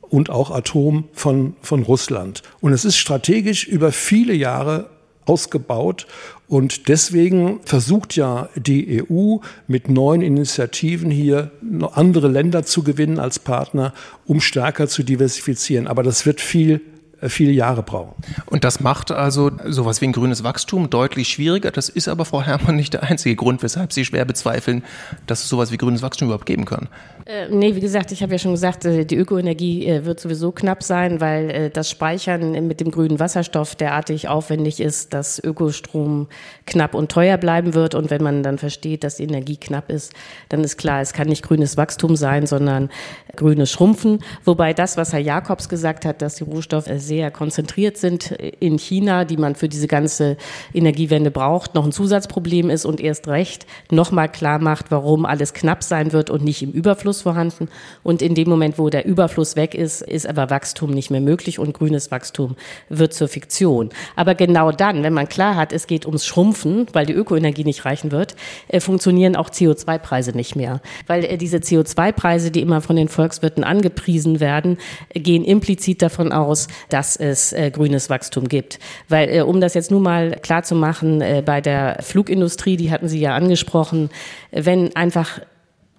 [0.00, 2.42] und auch Atom von, von Russland.
[2.60, 4.90] Und es ist strategisch über viele Jahre
[5.26, 6.06] ausgebaut.
[6.48, 11.50] Und deswegen versucht ja die EU mit neuen Initiativen hier
[11.92, 13.92] andere Länder zu gewinnen als Partner,
[14.26, 15.86] um stärker zu diversifizieren.
[15.88, 16.80] Aber das wird viel
[17.22, 18.14] viele Jahre brauchen.
[18.46, 21.70] Und das macht also sowas wie ein grünes Wachstum deutlich schwieriger.
[21.70, 24.84] Das ist aber, Frau Herrmann, nicht der einzige Grund, weshalb Sie schwer bezweifeln,
[25.26, 26.88] dass es sowas wie grünes Wachstum überhaupt geben kann.
[27.24, 30.52] Äh, nee, wie gesagt, ich habe ja schon gesagt, äh, die Ökoenergie äh, wird sowieso
[30.52, 36.28] knapp sein, weil äh, das Speichern mit dem grünen Wasserstoff derartig aufwendig ist, dass Ökostrom
[36.66, 37.96] knapp und teuer bleiben wird.
[37.96, 40.12] Und wenn man dann versteht, dass die Energie knapp ist,
[40.50, 42.90] dann ist klar, es kann nicht grünes Wachstum sein, sondern
[43.34, 44.20] grünes Schrumpfen.
[44.44, 49.24] Wobei das, was Herr Jakobs gesagt hat, dass die Rohstoffe sehr konzentriert sind in China,
[49.24, 50.36] die man für diese ganze
[50.74, 55.82] Energiewende braucht, noch ein Zusatzproblem ist und erst recht nochmal klar macht, warum alles knapp
[55.82, 57.68] sein wird und nicht im Überfluss vorhanden.
[58.02, 61.58] Und in dem Moment, wo der Überfluss weg ist, ist aber Wachstum nicht mehr möglich
[61.58, 62.56] und grünes Wachstum
[62.88, 63.90] wird zur Fiktion.
[64.16, 67.84] Aber genau dann, wenn man klar hat, es geht ums Schrumpfen, weil die Ökoenergie nicht
[67.84, 68.36] reichen wird,
[68.68, 70.80] äh, funktionieren auch CO2-Preise nicht mehr.
[71.06, 74.78] Weil äh, diese CO2-Preise, die immer von den Volkswirten angepriesen werden,
[75.10, 78.78] äh, gehen implizit davon aus, dass es äh, grünes Wachstum gibt.
[79.10, 82.90] Weil, äh, um das jetzt nur mal klar zu machen, äh, bei der Flugindustrie, die
[82.90, 84.08] hatten Sie ja angesprochen,
[84.50, 85.40] äh, wenn einfach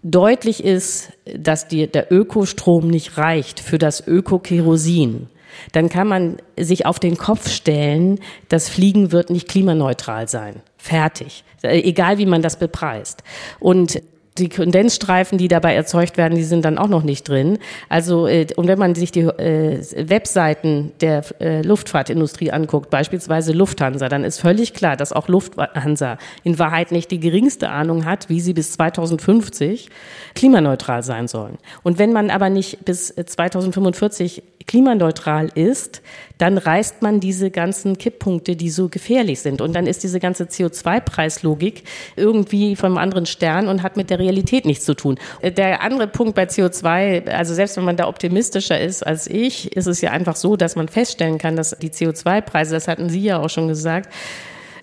[0.02, 5.30] deutlich ist, dass die, der Ökostrom nicht reicht für das Ökokerosin,
[5.72, 10.62] dann kann man sich auf den Kopf stellen, das Fliegen wird nicht klimaneutral sein.
[10.78, 11.44] Fertig.
[11.62, 13.24] Egal wie man das bepreist.
[13.60, 14.02] Und
[14.38, 17.60] die Kondensstreifen, die dabei erzeugt werden, die sind dann auch noch nicht drin.
[17.90, 24.10] Also äh, und wenn man sich die äh, Webseiten der äh, Luftfahrtindustrie anguckt, beispielsweise Lufthansa,
[24.10, 28.40] dann ist völlig klar, dass auch Lufthansa in Wahrheit nicht die geringste Ahnung hat, wie
[28.40, 29.90] sie bis 2050
[30.36, 31.58] klimaneutral sein sollen.
[31.84, 36.02] Und wenn man aber nicht bis 2045 klimaneutral ist,
[36.38, 39.62] dann reißt man diese ganzen Kipppunkte, die so gefährlich sind.
[39.62, 41.84] Und dann ist diese ganze CO2-Preislogik
[42.16, 45.18] irgendwie vom anderen Stern und hat mit der Realität nichts zu tun.
[45.42, 49.88] Der andere Punkt bei CO2, also selbst wenn man da optimistischer ist als ich, ist
[49.88, 53.40] es ja einfach so, dass man feststellen kann, dass die CO2-Preise, das hatten Sie ja
[53.40, 54.14] auch schon gesagt,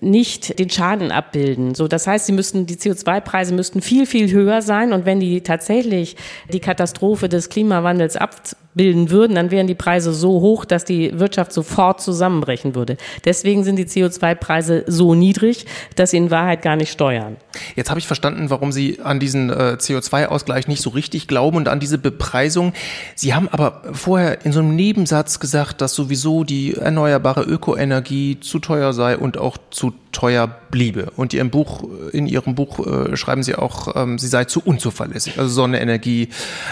[0.01, 1.75] nicht den Schaden abbilden.
[1.75, 4.93] So, das heißt, sie müssten, die CO2-Preise müssten viel, viel höher sein.
[4.93, 6.15] Und wenn die tatsächlich
[6.51, 8.35] die Katastrophe des Klimawandels ab,
[8.75, 12.97] bilden würden, dann wären die Preise so hoch, dass die Wirtschaft sofort zusammenbrechen würde.
[13.23, 17.37] Deswegen sind die CO2-Preise so niedrig, dass sie in Wahrheit gar nicht steuern.
[17.75, 21.69] Jetzt habe ich verstanden, warum Sie an diesen äh, CO2-Ausgleich nicht so richtig glauben und
[21.69, 22.73] an diese Bepreisung.
[23.15, 28.59] Sie haben aber vorher in so einem Nebensatz gesagt, dass sowieso die erneuerbare Ökoenergie zu
[28.59, 31.11] teuer sei und auch zu teuer bliebe.
[31.15, 34.61] Und in Ihrem Buch, in Ihrem Buch äh, schreiben Sie auch, ähm, sie sei zu
[34.61, 35.39] unzuverlässig.
[35.39, 36.29] Also Sonnenenergie,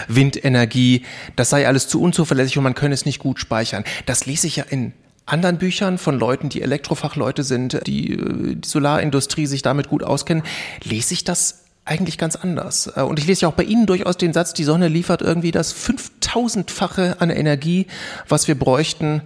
[0.08, 1.02] Windenergie,
[1.36, 3.84] das sei alles zu zu unzuverlässig und man könne es nicht gut speichern.
[4.04, 4.92] Das lese ich ja in
[5.26, 10.42] anderen Büchern von Leuten, die Elektrofachleute sind, die äh, die Solarindustrie sich damit gut auskennen,
[10.82, 12.90] lese ich das eigentlich ganz anders.
[12.96, 15.52] Äh, und ich lese ja auch bei Ihnen durchaus den Satz, die Sonne liefert irgendwie
[15.52, 17.86] das 5000-fache an Energie,
[18.28, 19.22] was wir bräuchten,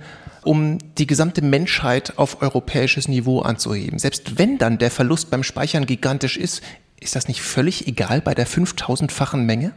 [0.48, 3.98] um die gesamte Menschheit auf europäisches Niveau anzuheben.
[3.98, 6.62] Selbst wenn dann der Verlust beim Speichern gigantisch ist,
[6.98, 9.74] ist das nicht völlig egal bei der 5000-fachen Menge?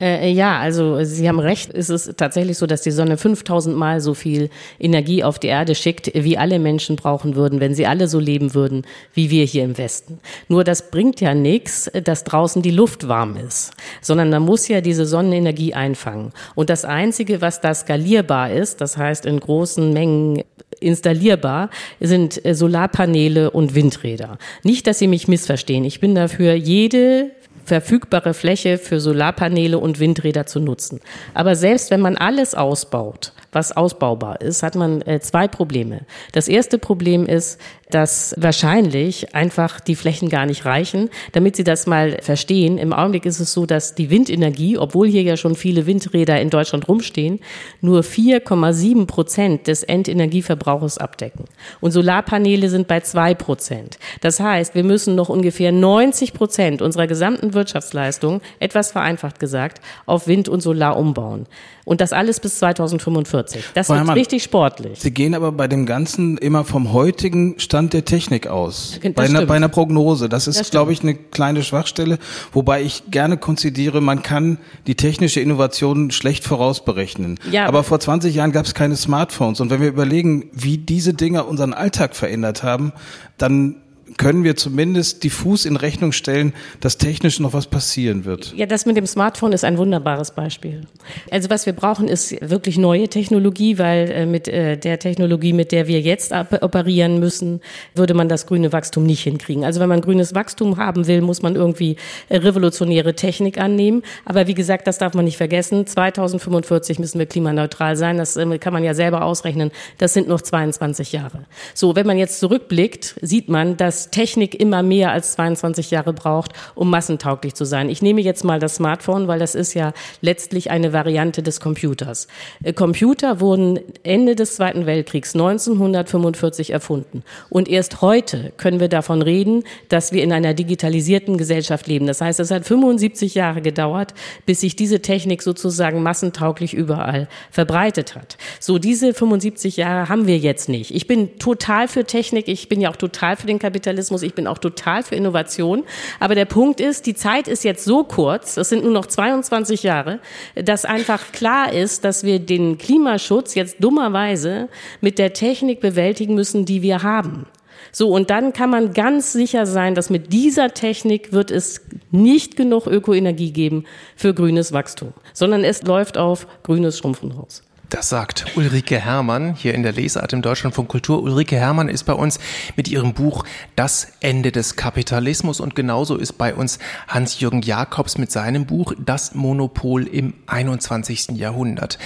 [0.00, 1.72] Äh, ja, also Sie haben recht.
[1.72, 5.74] Es ist tatsächlich so, dass die Sonne 5000 Mal so viel Energie auf die Erde
[5.74, 9.64] schickt, wie alle Menschen brauchen würden, wenn sie alle so leben würden, wie wir hier
[9.64, 10.20] im Westen.
[10.48, 14.80] Nur das bringt ja nichts, dass draußen die Luft warm ist, sondern man muss ja
[14.80, 16.32] diese Sonnenenergie einfangen.
[16.54, 20.42] Und das Einzige, was da skalierbar ist, das heißt in großen Mengen
[20.80, 24.38] installierbar, sind äh, Solarpaneele und Windräder.
[24.62, 25.84] Nicht, dass Sie mich missverstehen.
[25.84, 27.30] Ich bin dafür, jede
[27.66, 31.00] verfügbare Fläche für Solarpaneele und Windräder zu nutzen.
[31.34, 36.02] Aber selbst wenn man alles ausbaut, was ausbaubar ist, hat man äh, zwei Probleme.
[36.32, 41.08] Das erste Problem ist, dass wahrscheinlich einfach die Flächen gar nicht reichen.
[41.32, 45.22] Damit Sie das mal verstehen, im Augenblick ist es so, dass die Windenergie, obwohl hier
[45.22, 47.40] ja schon viele Windräder in Deutschland rumstehen,
[47.80, 51.44] nur 4,7 Prozent des Endenergieverbrauches abdecken.
[51.80, 53.98] Und Solarpaneele sind bei zwei Prozent.
[54.20, 60.26] Das heißt, wir müssen noch ungefähr 90 Prozent unserer gesamten Wirtschaftsleistung, etwas vereinfacht gesagt, auf
[60.26, 61.46] Wind und Solar umbauen.
[61.86, 63.64] Und das alles bis 2045.
[63.72, 64.98] Das ist richtig sportlich.
[64.98, 68.98] Sie gehen aber bei dem Ganzen immer vom heutigen Stand der Technik aus.
[69.14, 70.28] Bei einer, bei einer, Prognose.
[70.28, 72.18] Das ist, das glaube ich, eine kleine Schwachstelle,
[72.52, 77.38] wobei ich gerne konzidiere, man kann die technische Innovation schlecht vorausberechnen.
[77.52, 79.60] Ja, aber vor 20 Jahren gab es keine Smartphones.
[79.60, 82.92] Und wenn wir überlegen, wie diese Dinger unseren Alltag verändert haben,
[83.38, 83.76] dann
[84.18, 88.54] können wir zumindest diffus in Rechnung stellen, dass technisch noch was passieren wird.
[88.56, 90.82] Ja, das mit dem Smartphone ist ein wunderbares Beispiel.
[91.30, 95.72] Also was wir brauchen, ist wirklich neue Technologie, weil äh, mit äh, der Technologie, mit
[95.72, 97.60] der wir jetzt operieren müssen,
[97.94, 99.64] würde man das grüne Wachstum nicht hinkriegen.
[99.64, 101.96] Also wenn man grünes Wachstum haben will, muss man irgendwie
[102.28, 104.02] äh, revolutionäre Technik annehmen.
[104.24, 105.84] Aber wie gesagt, das darf man nicht vergessen.
[105.84, 108.18] 2045 müssen wir klimaneutral sein.
[108.18, 109.72] Das äh, kann man ja selber ausrechnen.
[109.98, 111.44] Das sind noch 22 Jahre.
[111.74, 116.52] So, wenn man jetzt zurückblickt, sieht man, dass Technik immer mehr als 22 Jahre braucht,
[116.74, 117.88] um massentauglich zu sein.
[117.88, 122.28] Ich nehme jetzt mal das Smartphone, weil das ist ja letztlich eine Variante des Computers.
[122.62, 127.22] Äh, Computer wurden Ende des Zweiten Weltkriegs 1945 erfunden.
[127.48, 132.06] Und erst heute können wir davon reden, dass wir in einer digitalisierten Gesellschaft leben.
[132.06, 138.14] Das heißt, es hat 75 Jahre gedauert, bis sich diese Technik sozusagen massentauglich überall verbreitet
[138.14, 138.36] hat.
[138.60, 140.94] So, diese 75 Jahre haben wir jetzt nicht.
[140.94, 142.48] Ich bin total für Technik.
[142.48, 143.85] Ich bin ja auch total für den Kapitalismus.
[143.86, 144.22] Kapitalismus.
[144.22, 145.84] Ich bin auch total für Innovation.
[146.18, 149.84] Aber der Punkt ist, die Zeit ist jetzt so kurz, es sind nur noch 22
[149.84, 150.18] Jahre,
[150.56, 154.68] dass einfach klar ist, dass wir den Klimaschutz jetzt dummerweise
[155.00, 157.46] mit der Technik bewältigen müssen, die wir haben.
[157.92, 162.56] So, und dann kann man ganz sicher sein, dass mit dieser Technik wird es nicht
[162.56, 163.84] genug Ökoenergie geben
[164.16, 167.62] für grünes Wachstum, sondern es läuft auf grünes Schrumpfen raus.
[167.90, 171.22] Das sagt Ulrike Herrmann hier in der Lesart im Deutschland von Kultur.
[171.22, 172.40] Ulrike Herrmann ist bei uns
[172.74, 173.44] mit ihrem Buch
[173.76, 179.34] Das Ende des Kapitalismus und genauso ist bei uns Hans-Jürgen Jakobs mit seinem Buch Das
[179.34, 181.28] Monopol im 21.
[181.34, 181.98] Jahrhundert.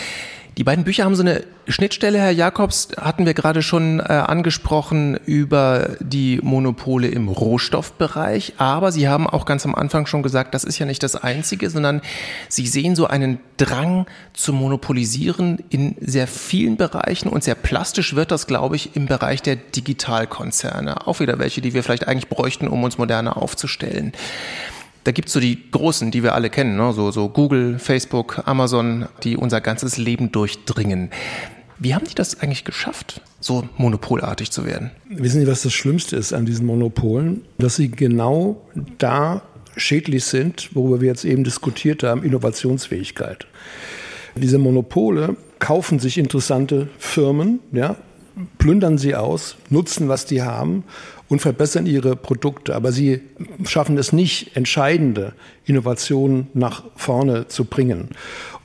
[0.59, 5.17] Die beiden Bücher haben so eine Schnittstelle, Herr Jakobs, hatten wir gerade schon äh, angesprochen
[5.25, 8.55] über die Monopole im Rohstoffbereich.
[8.59, 11.71] Aber Sie haben auch ganz am Anfang schon gesagt, das ist ja nicht das Einzige,
[11.71, 12.03] sondern
[12.49, 18.31] Sie sehen so einen Drang zu monopolisieren in sehr vielen Bereichen und sehr plastisch wird
[18.31, 21.07] das, glaube ich, im Bereich der Digitalkonzerne.
[21.07, 24.13] Auch wieder welche, die wir vielleicht eigentlich bräuchten, um uns moderner aufzustellen
[25.05, 26.93] da gibt's so die großen, die wir alle kennen, ne?
[26.93, 31.11] so, so Google, Facebook, Amazon, die unser ganzes Leben durchdringen.
[31.79, 34.91] Wie haben die das eigentlich geschafft, so monopolartig zu werden?
[35.09, 37.43] Wissen Sie, was das Schlimmste ist an diesen Monopolen?
[37.57, 38.61] Dass sie genau
[38.99, 39.43] da
[39.77, 43.47] schädlich sind, worüber wir jetzt eben diskutiert haben, Innovationsfähigkeit.
[44.37, 47.97] Diese Monopole kaufen sich interessante Firmen, ja,
[48.59, 50.85] plündern sie aus, nutzen, was die haben
[51.31, 52.75] und verbessern ihre Produkte.
[52.75, 53.23] Aber sie
[53.65, 55.33] schaffen es nicht, entscheidende
[55.65, 58.11] Innovationen nach vorne zu bringen.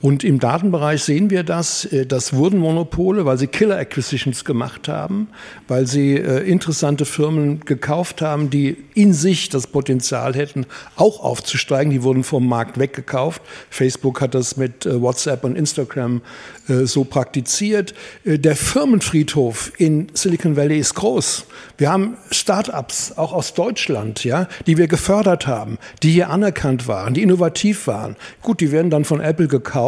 [0.02, 1.86] Und im Datenbereich sehen wir das.
[1.86, 5.28] Äh, das wurden Monopole, weil sie Killer Acquisitions gemacht haben,
[5.68, 11.90] weil sie äh, interessante Firmen gekauft haben, die in sich das Potenzial hätten, auch aufzusteigen.
[11.90, 13.40] Die wurden vom Markt weggekauft.
[13.70, 16.22] Facebook hat das mit äh, WhatsApp und Instagram
[16.68, 17.94] so praktiziert.
[18.24, 21.46] Der Firmenfriedhof in Silicon Valley ist groß.
[21.78, 27.14] Wir haben Start-ups, auch aus Deutschland, ja, die wir gefördert haben, die hier anerkannt waren,
[27.14, 28.16] die innovativ waren.
[28.42, 29.85] Gut, die werden dann von Apple gekauft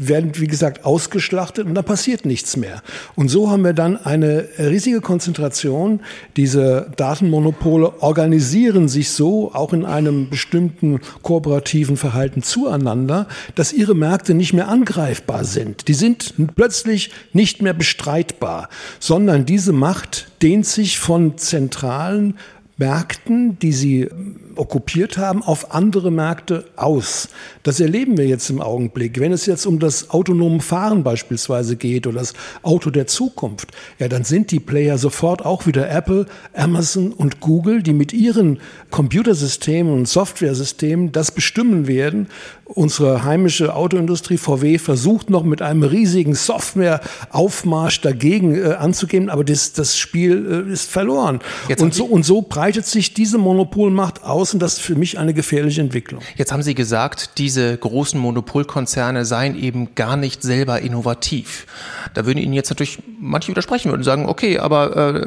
[0.00, 2.82] werden, wie gesagt, ausgeschlachtet und da passiert nichts mehr.
[3.16, 6.00] Und so haben wir dann eine riesige Konzentration.
[6.36, 14.32] Diese Datenmonopole organisieren sich so, auch in einem bestimmten kooperativen Verhalten zueinander, dass ihre Märkte
[14.32, 15.88] nicht mehr angreifbar sind.
[15.88, 22.38] Die sind plötzlich nicht mehr bestreitbar, sondern diese Macht dehnt sich von zentralen
[22.80, 24.08] Märkten, die sie
[24.56, 27.28] okkupiert haben, auf andere Märkte aus.
[27.62, 29.20] Das erleben wir jetzt im Augenblick.
[29.20, 34.08] Wenn es jetzt um das autonome Fahren beispielsweise geht oder das Auto der Zukunft, ja,
[34.08, 39.92] dann sind die Player sofort auch wieder Apple, Amazon und Google, die mit ihren Computersystemen
[39.92, 42.28] und Softwaresystemen das bestimmen werden.
[42.74, 49.72] Unsere heimische Autoindustrie VW versucht noch mit einem riesigen Softwareaufmarsch dagegen äh, anzugehen, aber das,
[49.72, 51.40] das Spiel äh, ist verloren.
[51.78, 55.34] und so, und so breitet sich diese Monopolmacht aus und das ist für mich eine
[55.34, 56.20] gefährliche Entwicklung.
[56.36, 61.66] Jetzt haben Sie gesagt, diese großen Monopolkonzerne seien eben gar nicht selber innovativ.
[62.14, 65.26] Da würden Ihnen jetzt natürlich manche widersprechen würden sagen, okay, aber äh,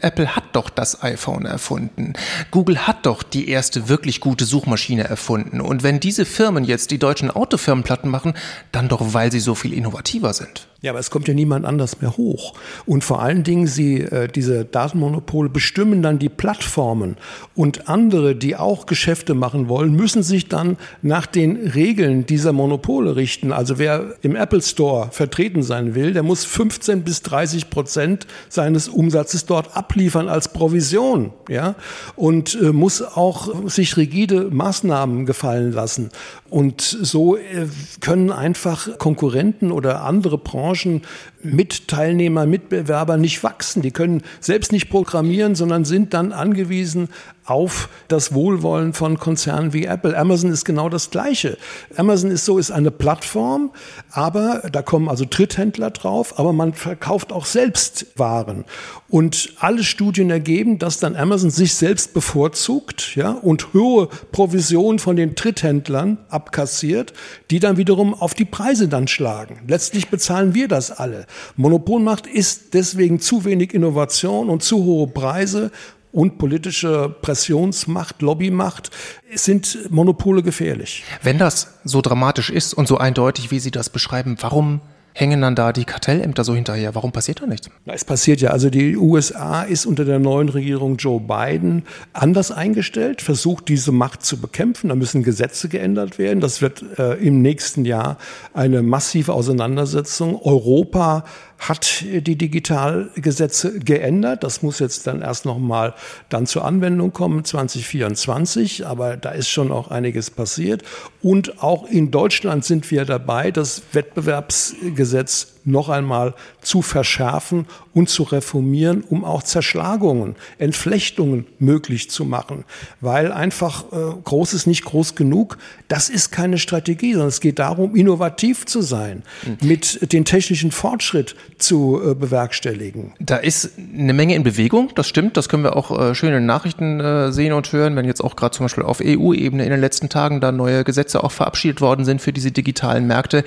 [0.00, 2.14] Apple hat doch das iPhone erfunden.
[2.50, 5.60] Google hat doch die erste wirklich gute Suchmaschine erfunden.
[5.60, 8.34] Und wenn diese Firmen jetzt die deutschen Autofirmen platten machen,
[8.72, 10.68] dann doch, weil sie so viel innovativer sind.
[10.80, 12.54] Ja, aber es kommt ja niemand anders mehr hoch.
[12.86, 17.16] Und vor allen Dingen, sie, äh, diese Datenmonopole bestimmen dann die Plattformen.
[17.56, 23.16] Und andere, die auch Geschäfte machen wollen, müssen sich dann nach den Regeln dieser Monopole
[23.16, 23.50] richten.
[23.50, 28.88] Also wer im Apple Store vertreten sein will, der muss 15 bis 30 Prozent seines
[28.88, 31.32] Umsatzes dort abliefern als Provision.
[31.48, 31.74] Ja?
[32.14, 36.10] Und äh, muss auch sich rigide Maßnahmen gefallen lassen.
[36.50, 37.66] Und so äh,
[38.00, 41.00] können einfach Konkurrenten oder andere Branchen Branchen
[41.42, 43.82] Mitteilnehmer, Mitbewerber nicht wachsen.
[43.82, 47.08] Die können selbst nicht programmieren, sondern sind dann angewiesen
[47.48, 50.16] auf das Wohlwollen von Konzernen wie Apple.
[50.16, 51.56] Amazon ist genau das Gleiche.
[51.96, 53.70] Amazon ist so, ist eine Plattform,
[54.10, 58.64] aber da kommen also Tritthändler drauf, aber man verkauft auch selbst Waren.
[59.08, 65.16] Und alle Studien ergeben, dass dann Amazon sich selbst bevorzugt, ja, und hohe Provisionen von
[65.16, 67.14] den Tritthändlern abkassiert,
[67.50, 69.60] die dann wiederum auf die Preise dann schlagen.
[69.66, 71.24] Letztlich bezahlen wir das alle.
[71.56, 75.70] Monopolmacht ist deswegen zu wenig Innovation und zu hohe Preise
[76.12, 78.90] und politische Pressionsmacht, Lobbymacht
[79.34, 81.04] sind Monopole gefährlich.
[81.22, 84.80] Wenn das so dramatisch ist und so eindeutig, wie Sie das beschreiben, warum
[85.14, 86.94] hängen dann da die Kartellämter so hinterher?
[86.94, 87.68] Warum passiert da nichts?
[87.86, 88.50] Es passiert ja.
[88.50, 94.24] Also die USA ist unter der neuen Regierung Joe Biden anders eingestellt, versucht diese Macht
[94.24, 94.88] zu bekämpfen.
[94.88, 96.40] Da müssen Gesetze geändert werden.
[96.40, 98.18] Das wird äh, im nächsten Jahr
[98.54, 100.40] eine massive Auseinandersetzung.
[100.40, 101.24] Europa
[101.58, 104.44] hat die Digitalgesetze geändert.
[104.44, 105.94] Das muss jetzt dann erst noch mal
[106.28, 110.82] dann zur Anwendung kommen 2024, aber da ist schon auch einiges passiert
[111.22, 118.22] und auch in Deutschland sind wir dabei, das Wettbewerbsgesetz noch einmal zu verschärfen und zu
[118.22, 122.64] reformieren, um auch Zerschlagungen, Entflechtungen möglich zu machen.
[123.00, 125.58] Weil einfach äh, groß ist nicht groß genug.
[125.88, 129.68] Das ist keine Strategie, sondern es geht darum, innovativ zu sein, mhm.
[129.68, 133.14] mit den technischen Fortschritt zu äh, bewerkstelligen.
[133.18, 135.36] Da ist eine Menge in Bewegung, das stimmt.
[135.36, 138.36] Das können wir auch äh, schön in Nachrichten äh, sehen und hören, wenn jetzt auch
[138.36, 142.04] gerade zum Beispiel auf EU-Ebene in den letzten Tagen da neue Gesetze auch verabschiedet worden
[142.04, 143.44] sind für diese digitalen Märkte.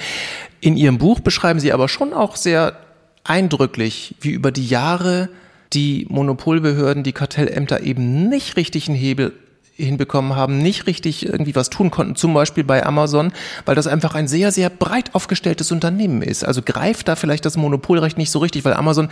[0.62, 2.78] In Ihrem Buch beschreiben Sie aber schon auch sehr
[3.24, 5.30] eindrücklich, wie über die Jahre
[5.74, 9.34] die Monopolbehörden, die Kartellämter eben nicht richtig einen Hebel
[9.86, 13.32] hinbekommen haben, nicht richtig irgendwie was tun konnten, zum Beispiel bei Amazon,
[13.66, 16.44] weil das einfach ein sehr, sehr breit aufgestelltes Unternehmen ist.
[16.44, 19.10] Also greift da vielleicht das Monopolrecht nicht so richtig, weil Amazon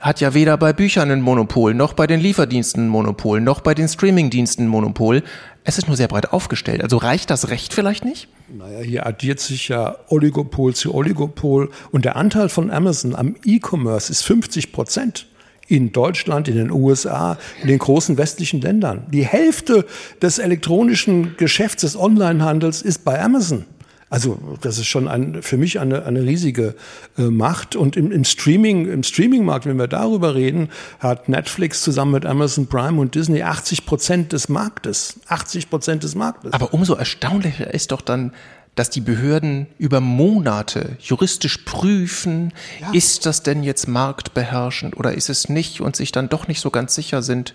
[0.00, 3.74] hat ja weder bei Büchern ein Monopol, noch bei den Lieferdiensten ein Monopol, noch bei
[3.74, 5.22] den Streamingdiensten ein Monopol.
[5.64, 6.82] Es ist nur sehr breit aufgestellt.
[6.82, 8.28] Also reicht das Recht vielleicht nicht?
[8.48, 14.10] Naja, hier addiert sich ja Oligopol zu Oligopol und der Anteil von Amazon am E-Commerce
[14.10, 15.26] ist 50 Prozent
[15.68, 19.04] in Deutschland, in den USA, in den großen westlichen Ländern.
[19.12, 19.84] Die Hälfte
[20.20, 23.64] des elektronischen Geschäfts des Onlinehandels ist bei Amazon.
[24.10, 26.74] Also das ist schon ein, für mich eine, eine riesige
[27.18, 27.76] äh, Macht.
[27.76, 32.68] Und im, im Streaming, im Streaming-Markt, wenn wir darüber reden, hat Netflix zusammen mit Amazon
[32.68, 35.20] Prime und Disney 80 Prozent des Marktes.
[35.28, 36.54] 80 Prozent des Marktes.
[36.54, 38.32] Aber umso erstaunlicher ist doch dann,
[38.78, 42.92] dass die Behörden über Monate juristisch prüfen, ja.
[42.92, 46.70] ist das denn jetzt marktbeherrschend oder ist es nicht und sich dann doch nicht so
[46.70, 47.54] ganz sicher sind.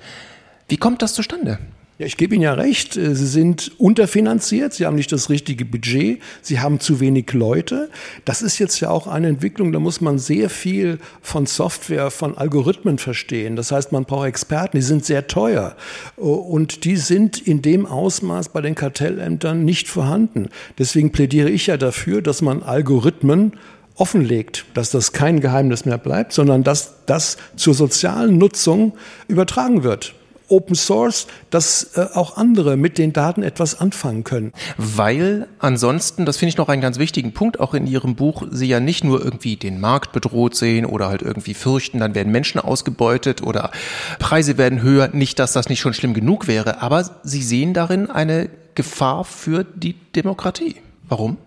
[0.68, 1.60] Wie kommt das zustande?
[2.00, 2.98] Ja, ich gebe Ihnen ja recht.
[2.98, 4.74] Äh, Sie sind unterfinanziert.
[4.74, 6.22] Sie haben nicht das richtige Budget.
[6.42, 7.90] Sie haben zu wenig Leute.
[8.26, 9.72] Das ist jetzt ja auch eine Entwicklung.
[9.72, 13.56] Da muss man sehr viel von Software, von Algorithmen verstehen.
[13.56, 14.78] Das heißt, man braucht Experten.
[14.78, 15.76] Die sind sehr teuer.
[16.16, 20.50] Und die sind in dem Ausmaß bei den Kartellämtern nicht vorhanden.
[20.80, 23.54] Deswegen plädiere ich ja dafür, dass man Algorithmen
[23.96, 28.94] offenlegt, dass das kein Geheimnis mehr bleibt, sondern dass das zur sozialen Nutzung
[29.28, 30.16] übertragen wird.
[30.48, 34.54] Open Source, dass äh, auch andere mit den Daten etwas anfangen können.
[34.78, 38.68] Weil ansonsten, das finde ich noch einen ganz wichtigen Punkt, auch in Ihrem Buch, Sie
[38.68, 42.60] ja nicht nur irgendwie den Markt bedroht sehen oder halt irgendwie fürchten, dann werden Menschen
[42.60, 43.72] ausgebeutet oder
[44.20, 45.10] Preise werden höher.
[45.14, 49.64] Nicht, dass das nicht schon schlimm genug wäre, aber Sie sehen darin eine Gefahr für
[49.64, 50.76] die Demokratie.
[51.08, 51.38] Warum?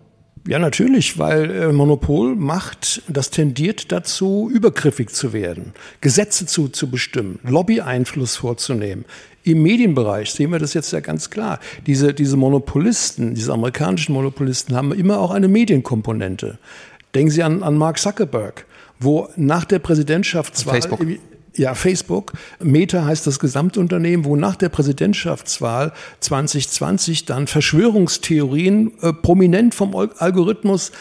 [0.47, 6.89] Ja, natürlich, weil äh, Monopol macht, das tendiert dazu, übergriffig zu werden, Gesetze zu, zu
[6.89, 9.03] bestimmen, Lobby-Einfluss vorzunehmen.
[9.43, 11.59] Im Medienbereich sehen wir das jetzt ja ganz klar.
[11.85, 16.59] Diese, diese Monopolisten, diese amerikanischen Monopolisten haben immer auch eine Medienkomponente.
[17.13, 18.65] Denken Sie an, an Mark Zuckerberg,
[18.99, 21.01] wo nach der Präsidentschaftswahl Facebook.
[21.57, 22.33] Ja, Facebook.
[22.59, 30.91] Meta heißt das Gesamtunternehmen, wo nach der Präsidentschaftswahl 2020 dann Verschwörungstheorien äh, prominent vom Algorithmus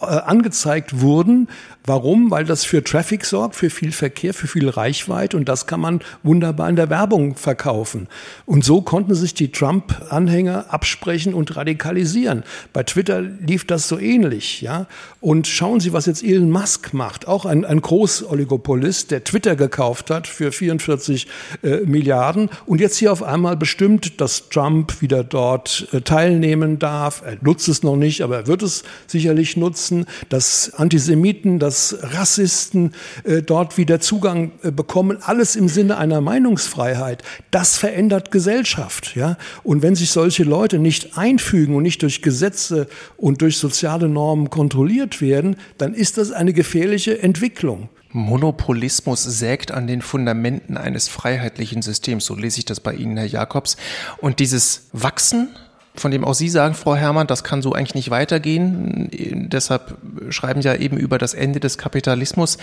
[0.00, 1.48] äh, angezeigt wurden,
[1.90, 2.30] Warum?
[2.30, 5.98] Weil das für Traffic sorgt, für viel Verkehr, für viel Reichweite und das kann man
[6.22, 8.06] wunderbar in der Werbung verkaufen.
[8.46, 12.44] Und so konnten sich die Trump-Anhänger absprechen und radikalisieren.
[12.72, 14.86] Bei Twitter lief das so ähnlich, ja.
[15.20, 17.26] Und schauen Sie, was jetzt Elon Musk macht.
[17.26, 21.26] Auch ein, ein Großoligopolist, der Twitter gekauft hat für 44
[21.64, 27.22] äh, Milliarden und jetzt hier auf einmal bestimmt, dass Trump wieder dort äh, teilnehmen darf.
[27.26, 30.06] Er nutzt es noch nicht, aber er wird es sicherlich nutzen.
[30.28, 32.92] Dass Antisemiten, dass dass Rassisten
[33.24, 37.22] äh, dort wieder Zugang äh, bekommen, alles im Sinne einer Meinungsfreiheit.
[37.50, 39.38] Das verändert Gesellschaft, ja.
[39.62, 44.50] Und wenn sich solche Leute nicht einfügen und nicht durch Gesetze und durch soziale Normen
[44.50, 47.88] kontrolliert werden, dann ist das eine gefährliche Entwicklung.
[48.12, 52.26] Monopolismus sägt an den Fundamenten eines freiheitlichen Systems.
[52.26, 53.76] So lese ich das bei Ihnen, Herr Jakobs.
[54.18, 55.48] Und dieses Wachsen
[55.94, 59.08] von dem auch Sie sagen, Frau Herrmann, das kann so eigentlich nicht weitergehen.
[59.50, 59.96] Deshalb
[60.30, 62.58] schreiben Sie ja eben über das Ende des Kapitalismus.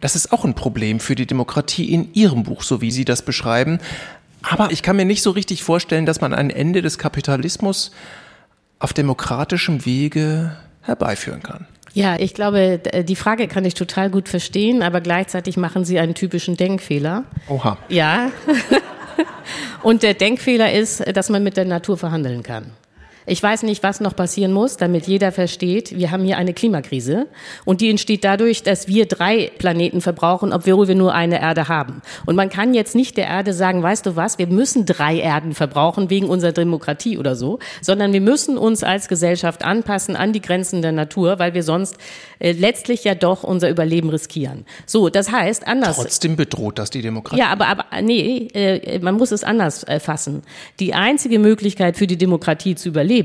[0.00, 3.22] Das ist auch ein Problem für die Demokratie in Ihrem Buch, so wie Sie das
[3.22, 3.78] beschreiben.
[4.42, 7.90] Aber ich kann mir nicht so richtig vorstellen, dass man ein Ende des Kapitalismus
[8.78, 11.66] auf demokratischem Wege herbeiführen kann.
[11.94, 16.14] Ja, ich glaube, die Frage kann ich total gut verstehen, aber gleichzeitig machen Sie einen
[16.14, 17.24] typischen Denkfehler.
[17.48, 17.76] Oha.
[17.88, 18.30] Ja.
[19.82, 22.72] Und der Denkfehler ist, dass man mit der Natur verhandeln kann.
[23.28, 27.26] Ich weiß nicht, was noch passieren muss, damit jeder versteht, wir haben hier eine Klimakrise
[27.66, 32.00] und die entsteht dadurch, dass wir drei Planeten verbrauchen, obwohl wir nur eine Erde haben.
[32.24, 35.54] Und man kann jetzt nicht der Erde sagen, weißt du was, wir müssen drei Erden
[35.54, 40.40] verbrauchen wegen unserer Demokratie oder so, sondern wir müssen uns als Gesellschaft anpassen an die
[40.40, 41.98] Grenzen der Natur, weil wir sonst
[42.38, 44.64] äh, letztlich ja doch unser Überleben riskieren.
[44.86, 45.96] So, das heißt anders.
[45.96, 47.40] Trotzdem bedroht das die Demokratie.
[47.42, 50.42] Ja, aber, aber nee, äh, man muss es anders äh, fassen.
[50.80, 53.17] Die einzige Möglichkeit für die Demokratie zu überleben,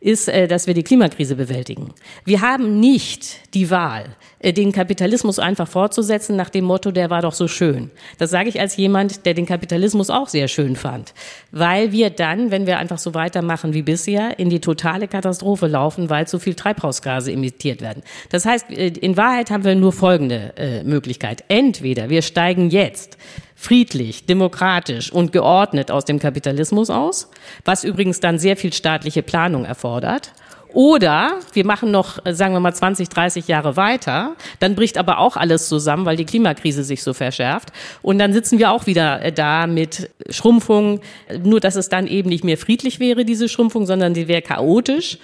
[0.00, 1.92] ist, äh, dass wir die Klimakrise bewältigen.
[2.24, 7.22] Wir haben nicht die Wahl, äh, den Kapitalismus einfach fortzusetzen nach dem Motto, der war
[7.22, 7.90] doch so schön.
[8.18, 11.12] Das sage ich als jemand, der den Kapitalismus auch sehr schön fand.
[11.52, 16.08] Weil wir dann, wenn wir einfach so weitermachen wie bisher, in die totale Katastrophe laufen,
[16.08, 18.02] weil zu viel Treibhausgase emittiert werden.
[18.30, 20.54] Das heißt, äh, in Wahrheit haben wir nur folgende
[20.84, 21.44] Möglichkeit.
[21.48, 23.18] Entweder wir steigen jetzt
[23.60, 27.28] friedlich, demokratisch und geordnet aus dem Kapitalismus aus,
[27.66, 30.32] was übrigens dann sehr viel staatliche Planung erfordert.
[30.72, 35.18] Oder wir machen noch, äh, sagen wir mal, 20, 30 Jahre weiter, dann bricht aber
[35.18, 37.70] auch alles zusammen, weil die Klimakrise sich so verschärft.
[38.00, 41.00] Und dann sitzen wir auch wieder äh, da mit Schrumpfung,
[41.42, 45.18] nur dass es dann eben nicht mehr friedlich wäre, diese Schrumpfung, sondern die wäre chaotisch.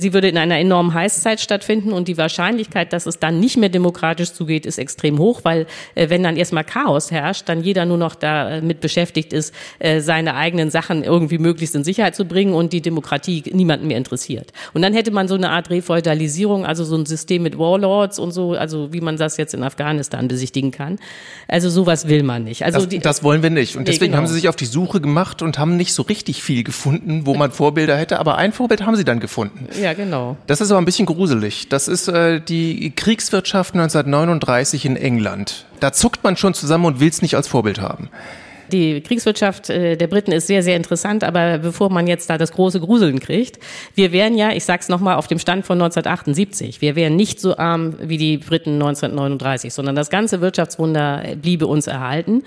[0.00, 3.68] Sie würde in einer enormen Heißzeit stattfinden und die Wahrscheinlichkeit, dass es dann nicht mehr
[3.68, 7.98] demokratisch zugeht, ist extrem hoch, weil äh, wenn dann erstmal Chaos herrscht, dann jeder nur
[7.98, 12.72] noch damit beschäftigt ist, äh, seine eigenen Sachen irgendwie möglichst in Sicherheit zu bringen und
[12.72, 14.52] die Demokratie niemanden mehr interessiert.
[14.72, 18.30] Und dann hätte man so eine Art Refeudalisierung, also so ein System mit Warlords und
[18.30, 21.00] so, also wie man das jetzt in Afghanistan besichtigen kann.
[21.48, 22.64] Also sowas will man nicht.
[22.64, 23.74] Also das, die, das wollen wir nicht.
[23.74, 24.18] Und Nee, deswegen genau.
[24.18, 27.34] haben sie sich auf die Suche gemacht und haben nicht so richtig viel gefunden, wo
[27.34, 28.20] man Vorbilder hätte.
[28.20, 29.66] Aber ein Vorbild haben sie dann gefunden.
[29.82, 30.36] ja, genau.
[30.46, 31.68] Das ist aber ein bisschen gruselig.
[31.68, 35.66] Das ist äh, die Kriegswirtschaft 1939 in England.
[35.80, 38.08] Da zuckt man schon zusammen und will es nicht als Vorbild haben.
[38.72, 42.52] Die Kriegswirtschaft äh, der Briten ist sehr, sehr interessant, aber bevor man jetzt da das
[42.52, 43.58] große Gruseln kriegt,
[43.94, 46.80] wir wären ja, ich sag's nochmal, auf dem Stand von 1978.
[46.80, 51.86] Wir wären nicht so arm wie die Briten 1939, sondern das ganze Wirtschaftswunder bliebe uns
[51.86, 52.42] erhalten.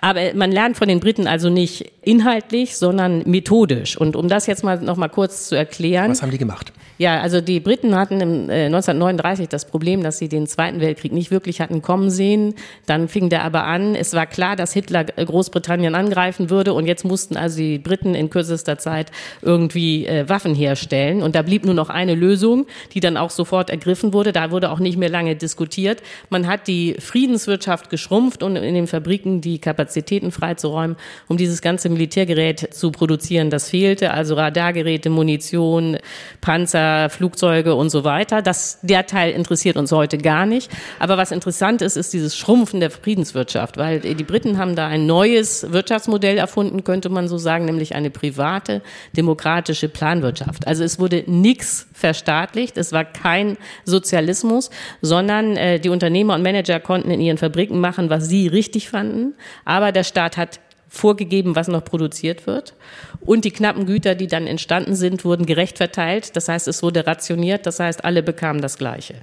[0.00, 3.96] Aber man lernt von den Briten also nicht inhaltlich, sondern methodisch.
[3.96, 6.10] Und um das jetzt mal nochmal kurz zu erklären.
[6.10, 6.72] Was haben die gemacht?
[7.00, 11.12] Ja, also die Briten hatten im, äh, 1939 das Problem, dass sie den Zweiten Weltkrieg
[11.12, 12.52] nicht wirklich hatten kommen sehen.
[12.84, 13.94] Dann fing der aber an.
[13.94, 18.14] Es war klar, dass Hitler äh, Großbritannien angreifen würde und jetzt mussten also die Briten
[18.14, 21.22] in kürzester Zeit irgendwie äh, Waffen herstellen.
[21.22, 24.32] Und da blieb nur noch eine Lösung, die dann auch sofort ergriffen wurde.
[24.32, 26.02] Da wurde auch nicht mehr lange diskutiert.
[26.28, 30.96] Man hat die Friedenswirtschaft geschrumpft und in den Fabriken die Kapazitäten freizuräumen,
[31.28, 33.48] um dieses ganze Militärgerät zu produzieren.
[33.48, 35.96] Das fehlte, also Radargeräte, Munition,
[36.42, 38.42] Panzer, Flugzeuge und so weiter.
[38.42, 40.70] Das, der Teil interessiert uns heute gar nicht.
[40.98, 45.06] Aber was interessant ist, ist dieses Schrumpfen der Friedenswirtschaft, weil die Briten haben da ein
[45.06, 48.82] neues Wirtschaftsmodell erfunden, könnte man so sagen, nämlich eine private,
[49.16, 50.66] demokratische Planwirtschaft.
[50.66, 54.70] Also es wurde nichts verstaatlicht, es war kein Sozialismus,
[55.02, 59.34] sondern äh, die Unternehmer und Manager konnten in ihren Fabriken machen, was sie richtig fanden,
[59.64, 60.60] aber der Staat hat
[60.90, 62.74] vorgegeben, was noch produziert wird.
[63.20, 66.36] Und die knappen Güter, die dann entstanden sind, wurden gerecht verteilt.
[66.36, 67.64] Das heißt, es wurde rationiert.
[67.64, 69.14] Das heißt, alle bekamen das Gleiche.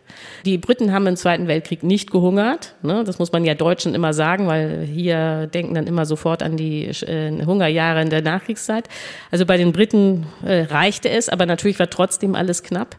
[0.45, 2.75] Die Briten haben im Zweiten Weltkrieg nicht gehungert.
[2.83, 3.03] Ne?
[3.03, 6.85] Das muss man ja Deutschen immer sagen, weil hier denken dann immer sofort an die
[6.85, 8.87] äh, Hungerjahre in der Nachkriegszeit.
[9.29, 12.95] Also bei den Briten äh, reichte es, aber natürlich war trotzdem alles knapp.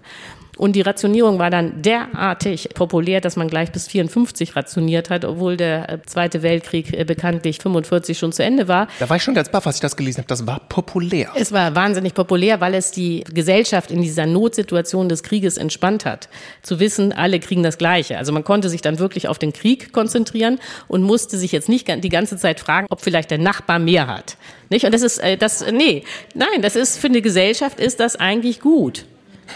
[0.59, 5.56] Und die Rationierung war dann derartig populär, dass man gleich bis 54 rationiert hat, obwohl
[5.56, 8.88] der äh, Zweite Weltkrieg äh, bekanntlich 45 schon zu Ende war.
[8.98, 10.28] Da war ich schon ganz baff, als ich das gelesen habe.
[10.28, 11.30] Das war populär.
[11.36, 16.28] Es war wahnsinnig populär, weil es die Gesellschaft in dieser Notsituation des Krieges entspannt hat.
[16.62, 18.18] Zu wissen, alle kriegen das Gleiche.
[18.18, 21.88] Also man konnte sich dann wirklich auf den Krieg konzentrieren und musste sich jetzt nicht
[21.88, 24.36] die ganze Zeit fragen, ob vielleicht der Nachbar mehr hat.
[24.70, 24.84] Nicht?
[24.84, 26.02] Und das ist, äh, das, nee,
[26.34, 29.04] nein, das ist, für eine Gesellschaft ist das eigentlich gut.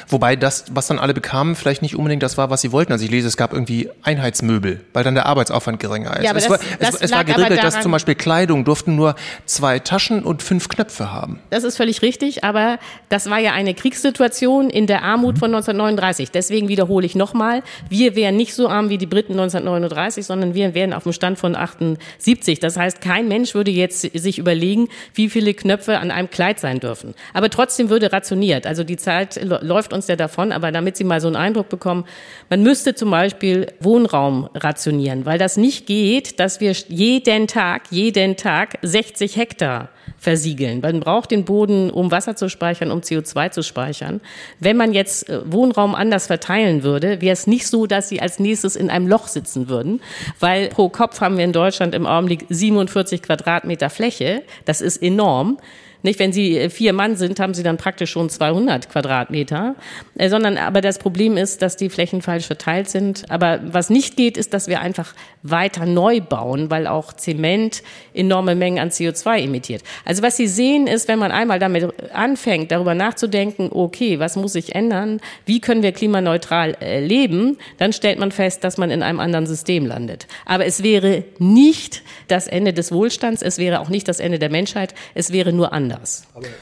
[0.08, 2.92] Wobei das, was dann alle bekamen, vielleicht nicht unbedingt das war, was sie wollten.
[2.92, 6.24] Also ich lese, es gab irgendwie Einheitsmöbel, weil dann der Arbeitsaufwand geringer ist.
[6.24, 8.96] Ja, aber es, das- war, das es, es war geregelt, dass zum Beispiel Kleidung durften
[8.96, 9.14] nur
[9.46, 11.40] zwei Taschen und fünf Knöpfe haben.
[11.50, 12.78] Das ist völlig richtig, aber
[13.08, 16.30] das war ja eine Kriegssituation in der Armut von 1939.
[16.30, 20.74] Deswegen wiederhole ich nochmal, wir wären nicht so arm wie die Briten 1939, sondern wir
[20.74, 22.60] wären auf dem Stand von 78.
[22.60, 26.80] Das heißt, kein Mensch würde jetzt sich überlegen, wie viele Knöpfe an einem Kleid sein
[26.80, 27.14] dürfen.
[27.34, 28.66] Aber trotzdem würde rationiert.
[28.66, 31.68] Also die Zeit lo- läuft uns ja davon, aber damit Sie mal so einen Eindruck
[31.68, 32.04] bekommen,
[32.48, 38.36] man müsste zum Beispiel Wohnraum rationieren, weil das nicht geht, dass wir jeden Tag, jeden
[38.36, 40.80] Tag 60 Hektar versiegeln.
[40.82, 44.20] Man braucht den Boden, um Wasser zu speichern, um CO2 zu speichern.
[44.60, 48.38] Wenn man jetzt äh, Wohnraum anders verteilen würde, wäre es nicht so, dass sie als
[48.38, 50.00] nächstes in einem Loch sitzen würden,
[50.38, 54.44] weil pro Kopf haben wir in Deutschland im Augenblick 47 Quadratmeter Fläche.
[54.64, 55.58] Das ist enorm.
[56.02, 59.76] Nicht, wenn Sie äh, vier Mann sind, haben Sie dann praktisch schon 200 Quadratmeter,
[60.18, 63.30] äh, sondern aber das Problem ist, dass die Flächen falsch verteilt sind.
[63.30, 67.82] Aber was nicht geht, ist, dass wir einfach weiter neu bauen, weil auch Zement
[68.14, 69.82] enorme Mengen an CO2 emittiert.
[70.04, 74.54] Also was Sie sehen ist, wenn man einmal damit anfängt, darüber nachzudenken, okay, was muss
[74.54, 79.02] sich ändern, wie können wir klimaneutral äh, leben, dann stellt man fest, dass man in
[79.02, 80.26] einem anderen System landet.
[80.46, 84.50] Aber es wäre nicht das Ende des Wohlstands, es wäre auch nicht das Ende der
[84.50, 85.91] Menschheit, es wäre nur anders.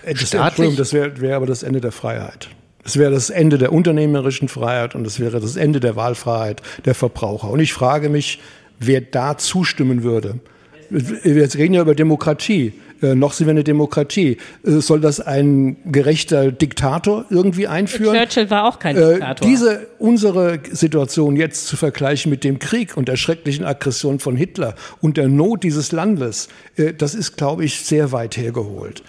[0.04, 2.48] Äh, Das, Staatlich- Entschuldigung, das wäre wär aber das Ende der Freiheit.
[2.84, 6.94] Es wäre das Ende der unternehmerischen Freiheit und es wäre das Ende der Wahlfreiheit der
[6.94, 7.50] Verbraucher.
[7.50, 8.40] Und ich frage mich,
[8.78, 10.40] wer da zustimmen würde.
[10.88, 12.72] Wir reden ja über Demokratie.
[13.02, 14.36] Äh, noch sind wir eine Demokratie.
[14.64, 18.14] Äh, soll das ein gerechter Diktator irgendwie einführen?
[18.14, 19.48] Churchill war auch kein äh, Diktator.
[19.48, 24.74] Diese, unsere Situation jetzt zu vergleichen mit dem Krieg und der schrecklichen Aggression von Hitler
[25.00, 26.48] und der Not dieses Landes,
[26.98, 29.02] das ist, glaube ich, sehr weit hergeholt.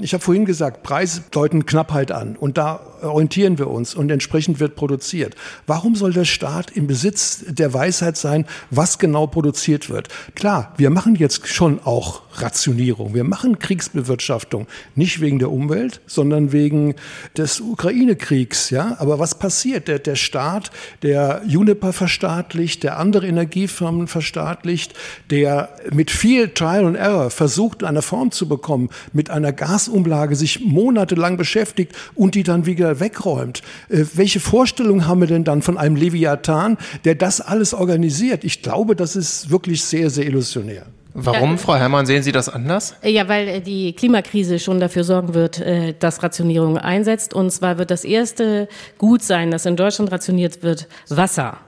[0.00, 4.60] Ich habe vorhin gesagt, Preise deuten Knappheit an und da orientieren wir uns und entsprechend
[4.60, 5.34] wird produziert.
[5.66, 10.08] Warum soll der Staat im Besitz der Weisheit sein, was genau produziert wird?
[10.34, 13.14] Klar, wir machen jetzt schon auch Rationierung.
[13.14, 14.66] Wir machen Kriegsbewirtschaftung.
[14.94, 16.94] Nicht wegen der Umwelt, sondern wegen
[17.36, 18.70] des Ukraine-Kriegs.
[18.70, 18.96] Ja?
[18.98, 19.88] Aber was passiert?
[19.88, 20.70] Der, der Staat,
[21.02, 24.94] der Juniper verstaatlicht, der andere Energiefirmen verstaatlicht,
[25.30, 30.60] der mit viel Trial and Error versucht, eine Form zu bekommen, mit einer Gasumlage sich
[30.60, 33.62] monatelang beschäftigt und die dann wieder wegräumt.
[33.88, 38.44] Äh, welche Vorstellung haben wir denn dann von einem Leviathan, der das alles organisiert?
[38.44, 40.86] Ich glaube, das ist wirklich sehr, sehr illusionär.
[41.14, 42.96] Warum, ja, Frau Herrmann, sehen Sie das anders?
[43.02, 47.34] Ja, weil äh, die Klimakrise schon dafür sorgen wird, äh, dass Rationierung einsetzt.
[47.34, 51.58] Und zwar wird das erste Gut sein, das in Deutschland rationiert wird, Wasser.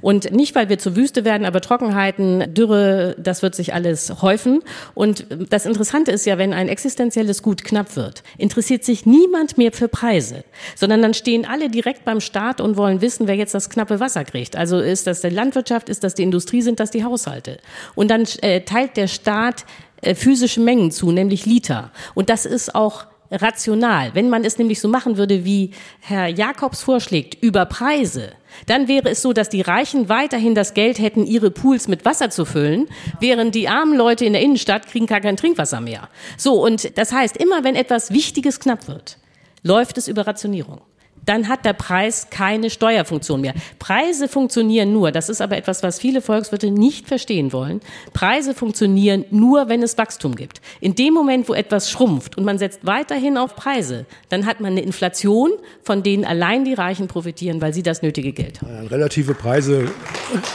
[0.00, 4.62] Und nicht, weil wir zur Wüste werden, aber Trockenheiten, Dürre, das wird sich alles häufen.
[4.94, 9.72] Und das Interessante ist ja, wenn ein existenzielles Gut knapp wird, interessiert sich niemand mehr
[9.72, 10.44] für Preise,
[10.76, 14.24] sondern dann stehen alle direkt beim Staat und wollen wissen, wer jetzt das knappe Wasser
[14.24, 14.56] kriegt.
[14.56, 17.58] Also ist das die Landwirtschaft, ist das die Industrie, sind das die Haushalte.
[17.94, 19.64] Und dann äh, teilt der Staat
[20.00, 21.90] äh, physische Mengen zu, nämlich Liter.
[22.14, 24.14] Und das ist auch rational.
[24.14, 25.70] Wenn man es nämlich so machen würde, wie
[26.00, 28.32] Herr Jakobs vorschlägt, über Preise,
[28.66, 32.30] dann wäre es so, dass die Reichen weiterhin das Geld hätten, ihre Pools mit Wasser
[32.30, 32.88] zu füllen,
[33.20, 36.08] während die armen Leute in der Innenstadt kriegen gar kein Trinkwasser mehr.
[36.36, 39.18] So, und das heißt, immer wenn etwas Wichtiges knapp wird,
[39.62, 40.80] läuft es über Rationierung
[41.26, 43.54] dann hat der Preis keine Steuerfunktion mehr.
[43.78, 47.80] Preise funktionieren nur, das ist aber etwas, was viele Volkswirte nicht verstehen wollen.
[48.12, 50.60] Preise funktionieren nur, wenn es Wachstum gibt.
[50.80, 54.72] In dem Moment, wo etwas schrumpft und man setzt weiterhin auf Preise, dann hat man
[54.72, 55.52] eine Inflation,
[55.82, 58.86] von denen allein die Reichen profitieren, weil sie das nötige Geld haben.
[58.88, 59.88] Relative Preise,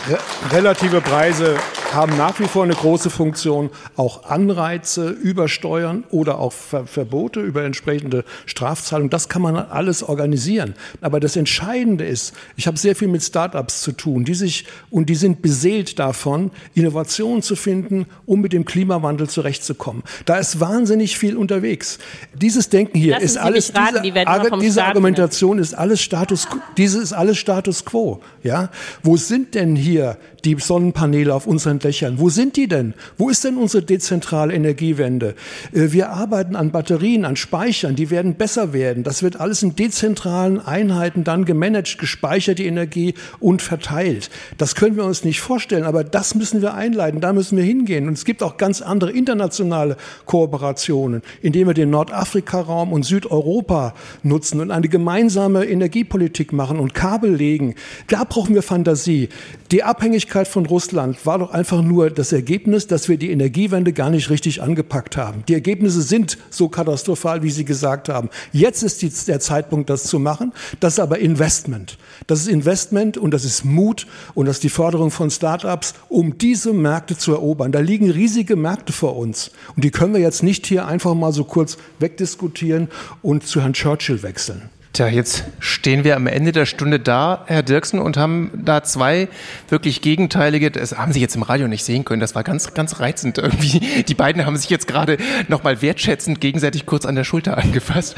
[0.09, 0.19] re
[0.51, 1.57] relative Preise
[1.93, 3.69] haben nach wie vor eine große Funktion.
[3.95, 10.03] Auch Anreize über Steuern oder auch Ver Verbote über entsprechende Strafzahlungen, das kann man alles
[10.03, 10.73] organisieren funktionieren.
[11.01, 15.09] Aber das Entscheidende ist, ich habe sehr viel mit Startups zu tun, die sich und
[15.09, 20.03] die sind beseelt davon, Innovationen zu finden, um mit dem Klimawandel zurechtzukommen.
[20.25, 21.99] Da ist wahnsinnig viel unterwegs.
[22.33, 26.47] Dieses Denken hier Lassen ist Sie alles raten, diese, die diese Argumentation ist alles Status
[26.77, 28.69] diese ist alles Status quo, ja?
[29.03, 32.19] Wo sind denn hier die Sonnenpaneele auf unseren Dächern.
[32.19, 32.93] Wo sind die denn?
[33.17, 35.35] Wo ist denn unsere dezentrale Energiewende?
[35.73, 39.03] Äh, wir arbeiten an Batterien, an Speichern, die werden besser werden.
[39.03, 44.29] Das wird alles in dezentralen Einheiten dann gemanagt, gespeichert, die Energie und verteilt.
[44.57, 48.07] Das können wir uns nicht vorstellen, aber das müssen wir einleiten, da müssen wir hingehen.
[48.07, 54.61] Und es gibt auch ganz andere internationale Kooperationen, indem wir den Nordafrika-Raum und Südeuropa nutzen
[54.61, 57.75] und eine gemeinsame Energiepolitik machen und Kabel legen.
[58.07, 59.29] Da brauchen wir Fantasie.
[59.71, 63.93] Die Abhängigkeit Abhängigkeit von Russland war doch einfach nur das Ergebnis, dass wir die Energiewende
[63.93, 65.43] gar nicht richtig angepackt haben.
[65.47, 68.29] Die Ergebnisse sind so katastrophal, wie Sie gesagt haben.
[68.51, 70.53] Jetzt ist die, der Zeitpunkt, das zu machen.
[70.79, 71.97] Das ist aber Investment.
[72.27, 74.05] Das ist Investment und das ist Mut
[74.35, 77.71] und das ist die Förderung von Start-ups, um diese Märkte zu erobern.
[77.71, 79.49] Da liegen riesige Märkte vor uns.
[79.75, 82.89] Und die können wir jetzt nicht hier einfach mal so kurz wegdiskutieren
[83.23, 84.69] und zu Herrn Churchill wechseln.
[84.91, 89.27] Tja, jetzt stehen wir am Ende der Stunde da, Herr Dirksen, und haben da zwei
[89.69, 92.99] wirklich gegenteilige, das haben Sie jetzt im Radio nicht sehen können, das war ganz, ganz
[92.99, 94.03] reizend irgendwie.
[94.03, 95.17] Die beiden haben sich jetzt gerade
[95.47, 98.15] nochmal wertschätzend gegenseitig kurz an der Schulter angefasst.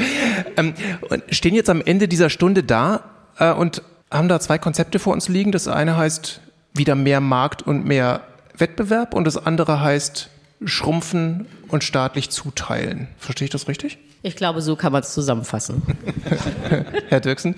[0.55, 0.74] Ähm,
[1.09, 3.03] und stehen jetzt am Ende dieser Stunde da
[3.38, 5.51] äh, und haben da zwei Konzepte vor uns liegen.
[5.51, 6.41] Das eine heißt
[6.74, 8.22] wieder mehr Markt und mehr
[8.57, 10.30] Wettbewerb und das andere heißt
[10.63, 13.07] schrumpfen und staatlich zuteilen.
[13.17, 13.97] Verstehe ich das richtig?
[14.24, 15.82] Ich glaube, so kann man es zusammenfassen.
[17.09, 17.55] Herr Dirksen?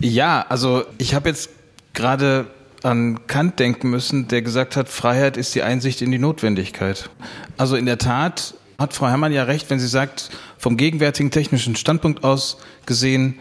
[0.00, 1.50] Ja, also ich habe jetzt
[1.92, 2.46] gerade
[2.82, 7.10] an Kant denken müssen, der gesagt hat, Freiheit ist die Einsicht in die Notwendigkeit.
[7.56, 11.76] Also in der Tat hat Frau Herrmann ja recht, wenn sie sagt, vom gegenwärtigen technischen
[11.76, 13.38] Standpunkt aus gesehen,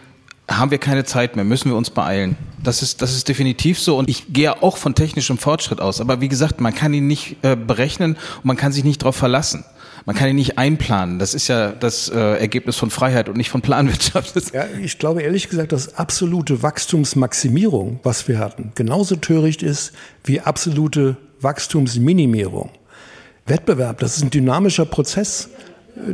[0.49, 2.37] haben wir keine Zeit mehr, müssen wir uns beeilen.
[2.63, 5.99] Das ist, das ist definitiv so und ich gehe auch von technischem Fortschritt aus.
[6.01, 9.15] Aber wie gesagt, man kann ihn nicht äh, berechnen und man kann sich nicht darauf
[9.15, 9.65] verlassen.
[10.07, 11.19] Man kann ihn nicht einplanen.
[11.19, 14.35] Das ist ja das äh, Ergebnis von Freiheit und nicht von Planwirtschaft.
[14.53, 19.91] Ja, ich glaube ehrlich gesagt, dass absolute Wachstumsmaximierung, was wir hatten, genauso töricht ist
[20.23, 22.69] wie absolute Wachstumsminimierung.
[23.47, 25.49] Wettbewerb, das ist ein dynamischer Prozess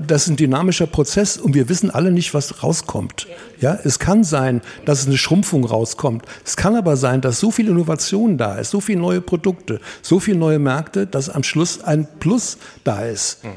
[0.07, 3.27] das ist ein dynamischer Prozess und wir wissen alle nicht, was rauskommt.
[3.59, 6.25] Ja, es kann sein, dass eine Schrumpfung rauskommt.
[6.45, 10.19] Es kann aber sein, dass so viel Innovation da ist, so viele neue Produkte, so
[10.19, 13.43] viele neue Märkte, dass am Schluss ein Plus da ist.
[13.43, 13.51] Hm.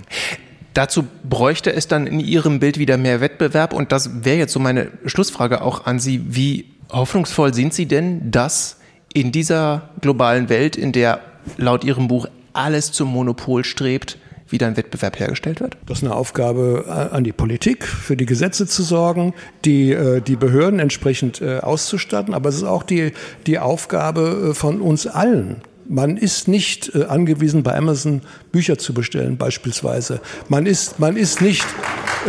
[0.74, 3.72] Dazu bräuchte es dann in Ihrem Bild wieder mehr Wettbewerb.
[3.72, 6.22] Und das wäre jetzt so meine Schlussfrage auch an Sie.
[6.28, 8.76] Wie hoffnungsvoll sind Sie denn, dass
[9.14, 11.20] in dieser globalen Welt, in der
[11.56, 14.18] laut Ihrem Buch alles zum Monopol strebt,
[14.48, 15.76] wieder ein Wettbewerb hergestellt wird?
[15.86, 19.34] Das ist eine Aufgabe äh, an die Politik, für die Gesetze zu sorgen,
[19.64, 22.34] die, äh, die Behörden entsprechend äh, auszustatten.
[22.34, 23.12] Aber es ist auch die,
[23.46, 28.22] die Aufgabe von uns allen, man ist nicht äh, angewiesen, bei Amazon
[28.52, 30.20] Bücher zu bestellen, beispielsweise.
[30.48, 31.64] Man ist, man ist nicht,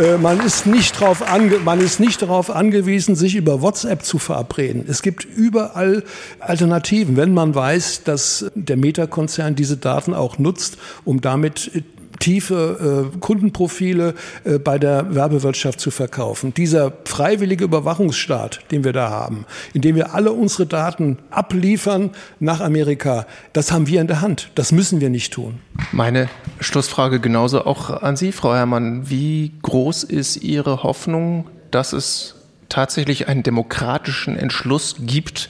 [0.00, 4.18] äh, man ist nicht darauf ange, man ist nicht darauf angewiesen, sich über WhatsApp zu
[4.18, 4.84] verabreden.
[4.88, 6.04] Es gibt überall
[6.40, 11.70] Alternativen, wenn man weiß, dass der Meta-Konzern diese Daten auch nutzt, um damit
[12.18, 14.14] tiefe äh, Kundenprofile
[14.44, 16.54] äh, bei der Werbewirtschaft zu verkaufen.
[16.54, 22.10] Dieser freiwillige Überwachungsstaat, den wir da haben, in dem wir alle unsere Daten abliefern
[22.40, 24.50] nach Amerika, das haben wir in der Hand.
[24.54, 25.60] Das müssen wir nicht tun.
[25.92, 26.28] Meine
[26.60, 29.08] Schlussfrage genauso auch an Sie, Frau Herrmann.
[29.08, 32.34] Wie groß ist Ihre Hoffnung, dass es
[32.68, 35.48] tatsächlich einen demokratischen Entschluss gibt,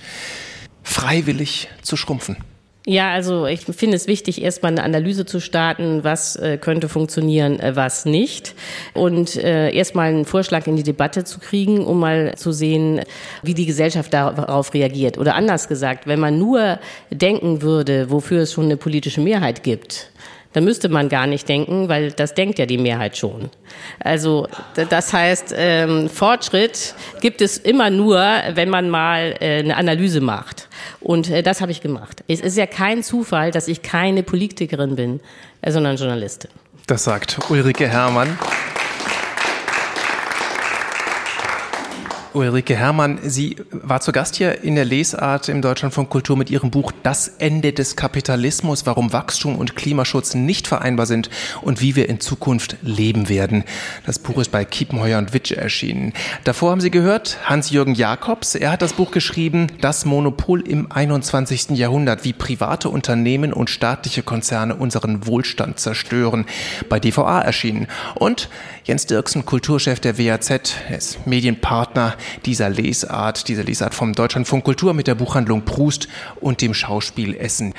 [0.83, 2.37] freiwillig zu schrumpfen?
[2.89, 7.61] Ja, also ich finde es wichtig, erstmal eine Analyse zu starten, was äh, könnte funktionieren,
[7.61, 8.55] äh, was nicht.
[8.95, 13.03] Und äh, erstmal einen Vorschlag in die Debatte zu kriegen, um mal zu sehen,
[13.43, 15.19] wie die Gesellschaft darauf reagiert.
[15.19, 16.79] Oder anders gesagt, wenn man nur
[17.11, 20.11] denken würde, wofür es schon eine politische Mehrheit gibt,
[20.59, 23.49] dann müsste man gar nicht denken, weil das denkt ja die Mehrheit schon.
[24.01, 24.49] Also
[24.91, 28.19] das heißt, ähm, Fortschritt gibt es immer nur,
[28.55, 30.69] wenn man mal äh, eine Analyse macht.
[30.99, 32.25] Und äh, das habe ich gemacht.
[32.27, 35.21] Es ist ja kein Zufall, dass ich keine Politikerin bin,
[35.63, 36.51] äh, sondern Journalistin.
[36.89, 38.37] Das sagt Ulrike Herrmann.
[42.35, 46.71] Ulrike Herrmann, Sie war zu Gast hier in der Lesart im Deutschlandfunk Kultur mit Ihrem
[46.71, 51.31] Buch Das Ende des Kapitalismus, warum Wachstum und Klimaschutz nicht vereinbar sind
[51.63, 53.65] und wie wir in Zukunft leben werden.
[54.05, 56.13] Das Buch ist bei Kiepenheuer und Witsche erschienen.
[56.45, 58.55] Davor haben Sie gehört Hans-Jürgen Jakobs.
[58.55, 61.71] Er hat das Buch geschrieben, Das Monopol im 21.
[61.71, 66.45] Jahrhundert, wie private Unternehmen und staatliche Konzerne unseren Wohlstand zerstören.
[66.91, 67.87] Bei DVA erschienen.
[68.17, 68.51] Und
[68.85, 75.07] Jens Dirksen, Kulturchef der WAZ, ist Medienpartner dieser Lesart, dieser Lesart vom Deutschlandfunk Kultur mit
[75.07, 76.09] der Buchhandlung Prust
[76.41, 77.75] und dem Schauspiel Essen.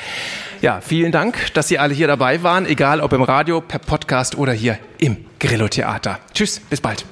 [0.61, 4.37] Ja, vielen Dank, dass Sie alle hier dabei waren, egal ob im Radio, per Podcast
[4.37, 6.19] oder hier im Grillo Theater.
[6.33, 7.05] Tschüss, bis bald.